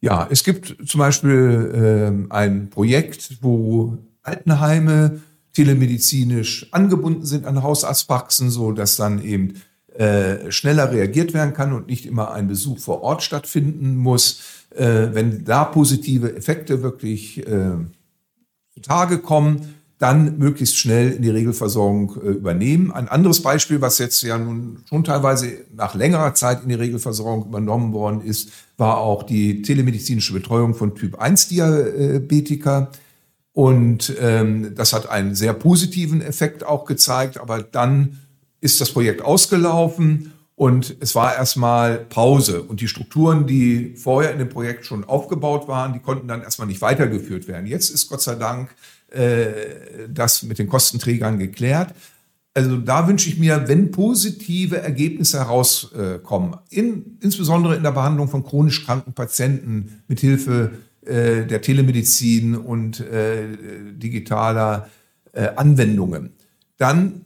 Ja, 0.00 0.26
es 0.30 0.44
gibt 0.44 0.76
zum 0.88 0.98
Beispiel 0.98 2.26
äh, 2.30 2.32
ein 2.32 2.70
Projekt, 2.70 3.38
wo 3.42 3.98
Altenheime 4.22 5.20
telemedizinisch 5.52 6.68
angebunden 6.72 7.26
sind 7.26 7.44
an 7.44 7.62
Hausarztpraxen, 7.62 8.50
so 8.50 8.72
dass 8.72 8.96
dann 8.96 9.22
eben 9.22 9.60
äh, 9.94 10.50
schneller 10.50 10.90
reagiert 10.90 11.34
werden 11.34 11.52
kann 11.52 11.72
und 11.72 11.88
nicht 11.88 12.06
immer 12.06 12.32
ein 12.32 12.48
Besuch 12.48 12.78
vor 12.78 13.02
Ort 13.02 13.22
stattfinden 13.22 13.96
muss. 13.96 14.40
Äh, 14.70 15.08
wenn 15.12 15.44
da 15.44 15.64
positive 15.64 16.34
Effekte 16.34 16.82
wirklich 16.82 17.46
äh, 17.46 17.72
zutage 18.72 19.18
kommen, 19.18 19.74
dann 20.00 20.38
möglichst 20.38 20.78
schnell 20.78 21.12
in 21.12 21.20
die 21.20 21.28
Regelversorgung 21.28 22.16
äh, 22.22 22.30
übernehmen. 22.30 22.90
Ein 22.90 23.08
anderes 23.08 23.42
Beispiel, 23.42 23.82
was 23.82 23.98
jetzt 23.98 24.22
ja 24.22 24.38
nun 24.38 24.78
schon 24.88 25.04
teilweise 25.04 25.58
nach 25.74 25.94
längerer 25.94 26.34
Zeit 26.34 26.62
in 26.62 26.70
die 26.70 26.74
Regelversorgung 26.74 27.46
übernommen 27.46 27.92
worden 27.92 28.22
ist, 28.22 28.50
war 28.78 28.96
auch 28.96 29.22
die 29.22 29.60
telemedizinische 29.60 30.32
Betreuung 30.32 30.74
von 30.74 30.94
Typ 30.94 31.18
1 31.18 31.48
Diabetiker. 31.48 32.90
Und 33.52 34.14
ähm, 34.18 34.74
das 34.74 34.94
hat 34.94 35.10
einen 35.10 35.34
sehr 35.34 35.52
positiven 35.52 36.22
Effekt 36.22 36.64
auch 36.64 36.86
gezeigt, 36.86 37.38
aber 37.38 37.62
dann 37.62 38.20
ist 38.62 38.80
das 38.80 38.92
Projekt 38.92 39.20
ausgelaufen 39.20 40.32
und 40.54 40.96
es 41.00 41.14
war 41.14 41.34
erstmal 41.34 41.98
Pause. 41.98 42.62
Und 42.62 42.80
die 42.80 42.88
Strukturen, 42.88 43.46
die 43.46 43.96
vorher 43.96 44.32
in 44.32 44.38
dem 44.38 44.48
Projekt 44.48 44.86
schon 44.86 45.04
aufgebaut 45.04 45.68
waren, 45.68 45.92
die 45.92 46.00
konnten 46.00 46.28
dann 46.28 46.42
erstmal 46.42 46.68
nicht 46.68 46.80
weitergeführt 46.80 47.48
werden. 47.48 47.66
Jetzt 47.66 47.90
ist 47.90 48.08
Gott 48.08 48.22
sei 48.22 48.34
Dank 48.34 48.74
äh, 49.10 50.08
das 50.08 50.42
mit 50.42 50.58
den 50.58 50.68
Kostenträgern 50.68 51.38
geklärt. 51.38 51.94
Also 52.52 52.76
da 52.78 53.06
wünsche 53.06 53.28
ich 53.28 53.38
mir, 53.38 53.68
wenn 53.68 53.92
positive 53.92 54.78
Ergebnisse 54.78 55.38
herauskommen, 55.38 56.56
in, 56.68 57.18
insbesondere 57.20 57.76
in 57.76 57.84
der 57.84 57.92
Behandlung 57.92 58.28
von 58.28 58.44
chronisch 58.44 58.84
kranken 58.84 59.12
Patienten 59.12 60.02
mit 60.08 60.18
Hilfe 60.20 60.72
äh, 61.02 61.46
der 61.46 61.62
Telemedizin 61.62 62.56
und 62.56 63.00
äh, 63.00 63.46
digitaler 63.92 64.90
äh, 65.32 65.48
Anwendungen, 65.54 66.32
dann 66.76 67.22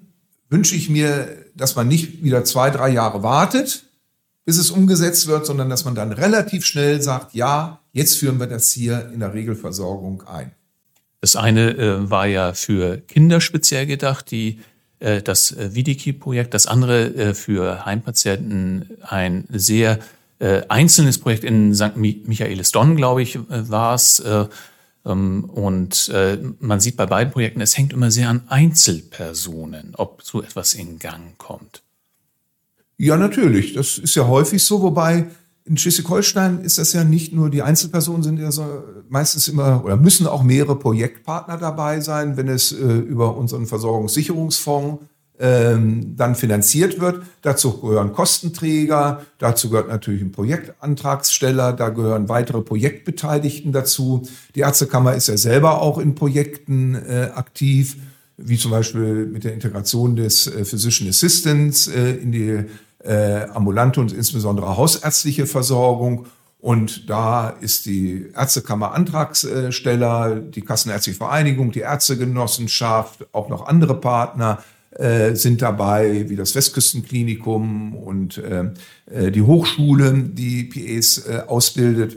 wünsche 0.50 0.76
ich 0.76 0.90
mir, 0.90 1.28
dass 1.54 1.74
man 1.74 1.88
nicht 1.88 2.22
wieder 2.22 2.44
zwei, 2.44 2.70
drei 2.70 2.90
Jahre 2.90 3.22
wartet, 3.22 3.86
bis 4.44 4.58
es 4.58 4.70
umgesetzt 4.70 5.26
wird, 5.26 5.46
sondern 5.46 5.70
dass 5.70 5.84
man 5.84 5.94
dann 5.94 6.12
relativ 6.12 6.66
schnell 6.66 7.00
sagt, 7.00 7.34
ja, 7.34 7.80
jetzt 7.92 8.18
führen 8.18 8.38
wir 8.38 8.46
das 8.46 8.70
hier 8.70 9.10
in 9.12 9.20
der 9.20 9.32
Regelversorgung 9.32 10.22
ein. 10.26 10.52
Das 11.24 11.36
eine 11.36 11.70
äh, 11.70 12.10
war 12.10 12.26
ja 12.26 12.52
für 12.52 12.98
Kinder 12.98 13.40
speziell 13.40 13.86
gedacht, 13.86 14.30
die 14.30 14.58
äh, 14.98 15.22
das 15.22 15.52
äh, 15.52 15.74
Vidiki-Projekt, 15.74 16.52
das 16.52 16.66
andere 16.66 17.14
äh, 17.14 17.32
für 17.32 17.86
Heimpatienten 17.86 18.98
ein 19.00 19.46
sehr 19.48 20.00
äh, 20.38 20.60
einzelnes 20.68 21.16
Projekt 21.16 21.42
in 21.44 21.74
St. 21.74 21.96
Michaelis 21.96 22.72
Donn, 22.72 22.94
glaube 22.94 23.22
ich, 23.22 23.36
äh, 23.36 23.40
war 23.48 23.94
es. 23.94 24.18
Äh, 24.20 24.48
ähm, 25.06 25.44
und 25.44 26.10
äh, 26.10 26.36
man 26.60 26.80
sieht 26.80 26.98
bei 26.98 27.06
beiden 27.06 27.32
Projekten, 27.32 27.62
es 27.62 27.78
hängt 27.78 27.94
immer 27.94 28.10
sehr 28.10 28.28
an 28.28 28.42
Einzelpersonen, 28.48 29.94
ob 29.94 30.22
so 30.22 30.42
etwas 30.42 30.74
in 30.74 30.98
Gang 30.98 31.38
kommt. 31.38 31.80
Ja, 32.98 33.16
natürlich. 33.16 33.72
Das 33.72 33.96
ist 33.96 34.14
ja 34.14 34.26
häufig 34.26 34.62
so, 34.62 34.82
wobei 34.82 35.28
in 35.66 35.78
Schleswig-Holstein 35.78 36.60
ist 36.60 36.78
das 36.78 36.92
ja 36.92 37.04
nicht 37.04 37.32
nur 37.32 37.48
die 37.48 37.62
Einzelpersonen 37.62 38.22
sind 38.22 38.38
ja 38.38 38.52
so 38.52 38.84
meistens 39.08 39.48
immer 39.48 39.82
oder 39.84 39.96
müssen 39.96 40.26
auch 40.26 40.42
mehrere 40.42 40.78
Projektpartner 40.78 41.56
dabei 41.56 42.00
sein, 42.00 42.36
wenn 42.36 42.48
es 42.48 42.72
äh, 42.72 42.76
über 42.76 43.36
unseren 43.36 43.66
Versorgungssicherungsfonds 43.66 45.04
ähm, 45.38 46.16
dann 46.16 46.34
finanziert 46.34 47.00
wird. 47.00 47.22
Dazu 47.42 47.80
gehören 47.80 48.12
Kostenträger, 48.12 49.22
dazu 49.38 49.70
gehört 49.70 49.88
natürlich 49.88 50.22
ein 50.22 50.32
Projektantragssteller, 50.32 51.72
da 51.72 51.88
gehören 51.88 52.28
weitere 52.28 52.60
Projektbeteiligten 52.60 53.72
dazu. 53.72 54.22
Die 54.54 54.60
Ärztekammer 54.60 55.14
ist 55.14 55.28
ja 55.28 55.36
selber 55.36 55.80
auch 55.80 55.98
in 55.98 56.14
Projekten 56.14 56.94
äh, 56.94 57.30
aktiv, 57.34 57.96
wie 58.36 58.58
zum 58.58 58.70
Beispiel 58.70 59.26
mit 59.26 59.44
der 59.44 59.54
Integration 59.54 60.14
des 60.14 60.46
äh, 60.46 60.64
Physician 60.64 61.08
Assistants 61.08 61.88
äh, 61.88 62.12
in 62.16 62.30
die 62.30 62.64
äh, 63.04 63.46
ambulante 63.52 64.00
und 64.00 64.12
insbesondere 64.12 64.76
hausärztliche 64.76 65.46
Versorgung. 65.46 66.26
Und 66.58 67.10
da 67.10 67.50
ist 67.50 67.84
die 67.84 68.30
Ärztekammer 68.34 68.92
Antragsteller, 68.92 70.36
die 70.36 70.62
Kassenärztliche 70.62 71.18
Vereinigung, 71.18 71.72
die 71.72 71.80
Ärztegenossenschaft, 71.80 73.26
auch 73.32 73.50
noch 73.50 73.66
andere 73.66 74.00
Partner 74.00 74.64
äh, 74.92 75.34
sind 75.34 75.60
dabei, 75.60 76.30
wie 76.30 76.36
das 76.36 76.54
Westküstenklinikum 76.54 77.94
und 77.94 78.38
äh, 78.38 78.70
äh 79.10 79.30
die 79.30 79.42
Hochschule, 79.42 80.14
die 80.14 80.64
PAs 80.64 81.18
äh, 81.26 81.42
ausbildet 81.46 82.16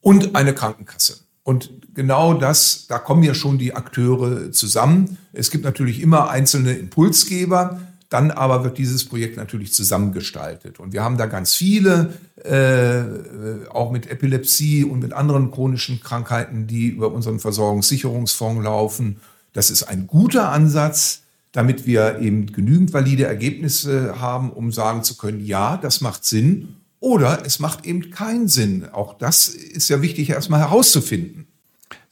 und 0.00 0.34
eine 0.34 0.54
Krankenkasse. 0.54 1.18
Und 1.42 1.70
genau 1.94 2.34
das, 2.34 2.86
da 2.88 2.98
kommen 2.98 3.22
ja 3.22 3.34
schon 3.34 3.58
die 3.58 3.74
Akteure 3.74 4.50
zusammen. 4.50 5.18
Es 5.32 5.50
gibt 5.50 5.64
natürlich 5.64 6.00
immer 6.00 6.30
einzelne 6.30 6.72
Impulsgeber, 6.72 7.80
dann 8.10 8.30
aber 8.30 8.64
wird 8.64 8.76
dieses 8.76 9.06
Projekt 9.06 9.36
natürlich 9.38 9.72
zusammengestaltet. 9.72 10.78
Und 10.78 10.92
wir 10.92 11.02
haben 11.02 11.16
da 11.16 11.26
ganz 11.26 11.54
viele, 11.54 12.12
äh, 12.44 13.66
auch 13.70 13.90
mit 13.90 14.10
Epilepsie 14.10 14.84
und 14.84 15.00
mit 15.00 15.12
anderen 15.12 15.50
chronischen 15.50 16.00
Krankheiten, 16.00 16.66
die 16.66 16.88
über 16.88 17.12
unseren 17.12 17.38
Versorgungssicherungsfonds 17.38 18.62
laufen. 18.62 19.20
Das 19.52 19.70
ist 19.70 19.84
ein 19.84 20.06
guter 20.06 20.50
Ansatz 20.50 21.22
damit 21.52 21.86
wir 21.86 22.20
eben 22.20 22.46
genügend 22.52 22.92
valide 22.92 23.24
Ergebnisse 23.24 24.20
haben, 24.20 24.52
um 24.52 24.70
sagen 24.72 25.02
zu 25.02 25.16
können, 25.16 25.44
ja, 25.44 25.76
das 25.76 26.00
macht 26.00 26.24
Sinn 26.24 26.76
oder 27.00 27.44
es 27.44 27.58
macht 27.58 27.86
eben 27.86 28.10
keinen 28.10 28.48
Sinn. 28.48 28.88
Auch 28.92 29.14
das 29.14 29.48
ist 29.48 29.88
ja 29.88 30.02
wichtig 30.02 30.30
erstmal 30.30 30.60
herauszufinden. 30.60 31.46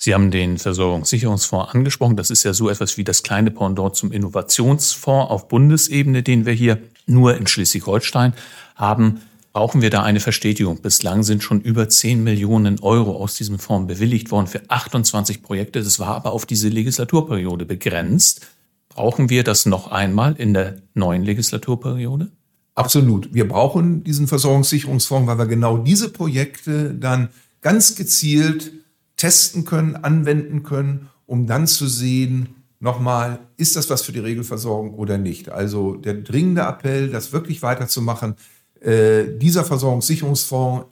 Sie 0.00 0.14
haben 0.14 0.30
den 0.30 0.58
Versorgungssicherungsfonds 0.58 1.74
angesprochen. 1.74 2.16
Das 2.16 2.30
ist 2.30 2.44
ja 2.44 2.54
so 2.54 2.70
etwas 2.70 2.96
wie 2.96 3.04
das 3.04 3.24
kleine 3.24 3.50
Pendant 3.50 3.96
zum 3.96 4.12
Innovationsfonds 4.12 5.30
auf 5.30 5.48
Bundesebene, 5.48 6.22
den 6.22 6.46
wir 6.46 6.52
hier 6.52 6.78
nur 7.06 7.36
in 7.36 7.48
Schleswig-Holstein 7.48 8.32
haben. 8.76 9.22
Brauchen 9.52 9.82
wir 9.82 9.90
da 9.90 10.04
eine 10.04 10.20
Verstetigung? 10.20 10.80
Bislang 10.82 11.24
sind 11.24 11.42
schon 11.42 11.60
über 11.60 11.88
10 11.88 12.22
Millionen 12.22 12.78
Euro 12.78 13.16
aus 13.16 13.34
diesem 13.34 13.58
Fonds 13.58 13.88
bewilligt 13.92 14.30
worden 14.30 14.46
für 14.46 14.62
28 14.68 15.42
Projekte. 15.42 15.82
Das 15.82 15.98
war 15.98 16.14
aber 16.14 16.30
auf 16.32 16.46
diese 16.46 16.68
Legislaturperiode 16.68 17.66
begrenzt. 17.66 18.46
Brauchen 18.88 19.30
wir 19.30 19.42
das 19.42 19.66
noch 19.66 19.90
einmal 19.90 20.36
in 20.36 20.54
der 20.54 20.76
neuen 20.94 21.24
Legislaturperiode? 21.24 22.30
Absolut. 22.76 23.34
Wir 23.34 23.48
brauchen 23.48 24.04
diesen 24.04 24.28
Versorgungssicherungsfonds, 24.28 25.26
weil 25.26 25.38
wir 25.38 25.46
genau 25.46 25.78
diese 25.78 26.10
Projekte 26.10 26.94
dann 26.94 27.30
ganz 27.60 27.96
gezielt 27.96 28.70
testen 29.18 29.66
können, 29.66 29.96
anwenden 29.96 30.62
können, 30.62 31.10
um 31.26 31.46
dann 31.46 31.66
zu 31.66 31.86
sehen, 31.86 32.48
nochmal, 32.80 33.40
ist 33.58 33.76
das 33.76 33.90
was 33.90 34.02
für 34.02 34.12
die 34.12 34.20
Regelversorgung 34.20 34.94
oder 34.94 35.18
nicht? 35.18 35.50
Also 35.50 35.94
der 35.94 36.14
dringende 36.14 36.62
Appell, 36.62 37.10
das 37.10 37.32
wirklich 37.32 37.60
weiterzumachen, 37.62 38.36
äh, 38.80 39.24
dieser 39.38 39.64
Versorgungssicherungsfonds 39.64 40.86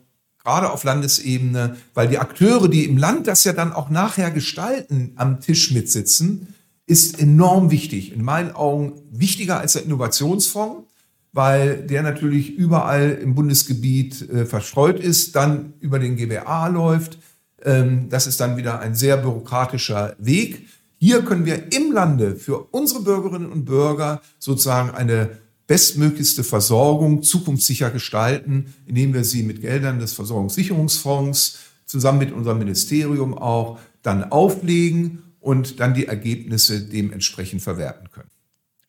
gerade 0.46 0.70
auf 0.70 0.84
Landesebene, 0.84 1.76
weil 1.92 2.06
die 2.06 2.18
Akteure, 2.18 2.68
die 2.68 2.84
im 2.84 2.98
Land 2.98 3.26
das 3.26 3.42
ja 3.42 3.52
dann 3.52 3.72
auch 3.72 3.90
nachher 3.90 4.30
gestalten, 4.30 5.12
am 5.16 5.40
Tisch 5.40 5.72
mitsitzen, 5.72 6.54
ist 6.86 7.18
enorm 7.18 7.72
wichtig. 7.72 8.12
In 8.12 8.22
meinen 8.22 8.52
Augen 8.52 8.92
wichtiger 9.10 9.58
als 9.58 9.72
der 9.72 9.82
Innovationsfonds, 9.82 10.84
weil 11.32 11.78
der 11.78 12.04
natürlich 12.04 12.54
überall 12.54 13.18
im 13.20 13.34
Bundesgebiet 13.34 14.30
äh, 14.30 14.46
verstreut 14.46 15.00
ist, 15.00 15.34
dann 15.34 15.74
über 15.80 15.98
den 15.98 16.16
GBA 16.16 16.68
läuft. 16.68 17.18
Ähm, 17.64 18.08
das 18.08 18.26
ist 18.26 18.40
dann 18.40 18.56
wieder 18.56 18.80
ein 18.80 18.94
sehr 18.94 19.16
bürokratischer 19.16 20.16
Weg. 20.18 20.68
Hier 20.98 21.22
können 21.22 21.44
wir 21.44 21.72
im 21.72 21.92
Lande 21.92 22.36
für 22.36 22.68
unsere 22.70 23.02
Bürgerinnen 23.02 23.50
und 23.50 23.64
Bürger 23.64 24.22
sozusagen 24.38 24.90
eine 24.90 25.38
bestmöglichste 25.66 26.44
Versorgung 26.44 27.22
zukunftssicher 27.22 27.90
gestalten, 27.90 28.74
indem 28.86 29.14
wir 29.14 29.24
sie 29.24 29.42
mit 29.42 29.60
Geldern 29.60 29.98
des 29.98 30.12
Versorgungssicherungsfonds 30.12 31.58
zusammen 31.86 32.18
mit 32.18 32.32
unserem 32.32 32.58
Ministerium 32.58 33.36
auch 33.36 33.78
dann 34.02 34.24
auflegen 34.24 35.22
und 35.40 35.80
dann 35.80 35.94
die 35.94 36.06
Ergebnisse 36.06 36.80
dementsprechend 36.80 37.62
verwerten 37.62 38.10
können. 38.10 38.30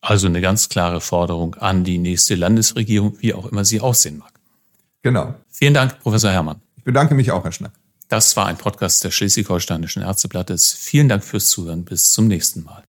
Also 0.00 0.28
eine 0.28 0.40
ganz 0.40 0.68
klare 0.68 1.00
Forderung 1.00 1.56
an 1.56 1.84
die 1.84 1.98
nächste 1.98 2.36
Landesregierung, 2.36 3.16
wie 3.20 3.34
auch 3.34 3.46
immer 3.46 3.64
sie 3.64 3.80
aussehen 3.80 4.18
mag. 4.18 4.32
Genau. 5.02 5.34
Vielen 5.50 5.74
Dank, 5.74 5.98
Professor 6.00 6.30
Herrmann. 6.30 6.60
Ich 6.76 6.84
bedanke 6.84 7.14
mich 7.14 7.30
auch, 7.32 7.44
Herr 7.44 7.52
Schnack. 7.52 7.72
Das 8.08 8.36
war 8.36 8.46
ein 8.46 8.56
Podcast 8.56 9.04
des 9.04 9.14
Schleswig-Holsteinischen 9.14 10.02
Ärzteblattes. 10.02 10.72
Vielen 10.72 11.08
Dank 11.08 11.22
fürs 11.24 11.50
Zuhören. 11.50 11.84
Bis 11.84 12.10
zum 12.10 12.26
nächsten 12.26 12.64
Mal. 12.64 12.87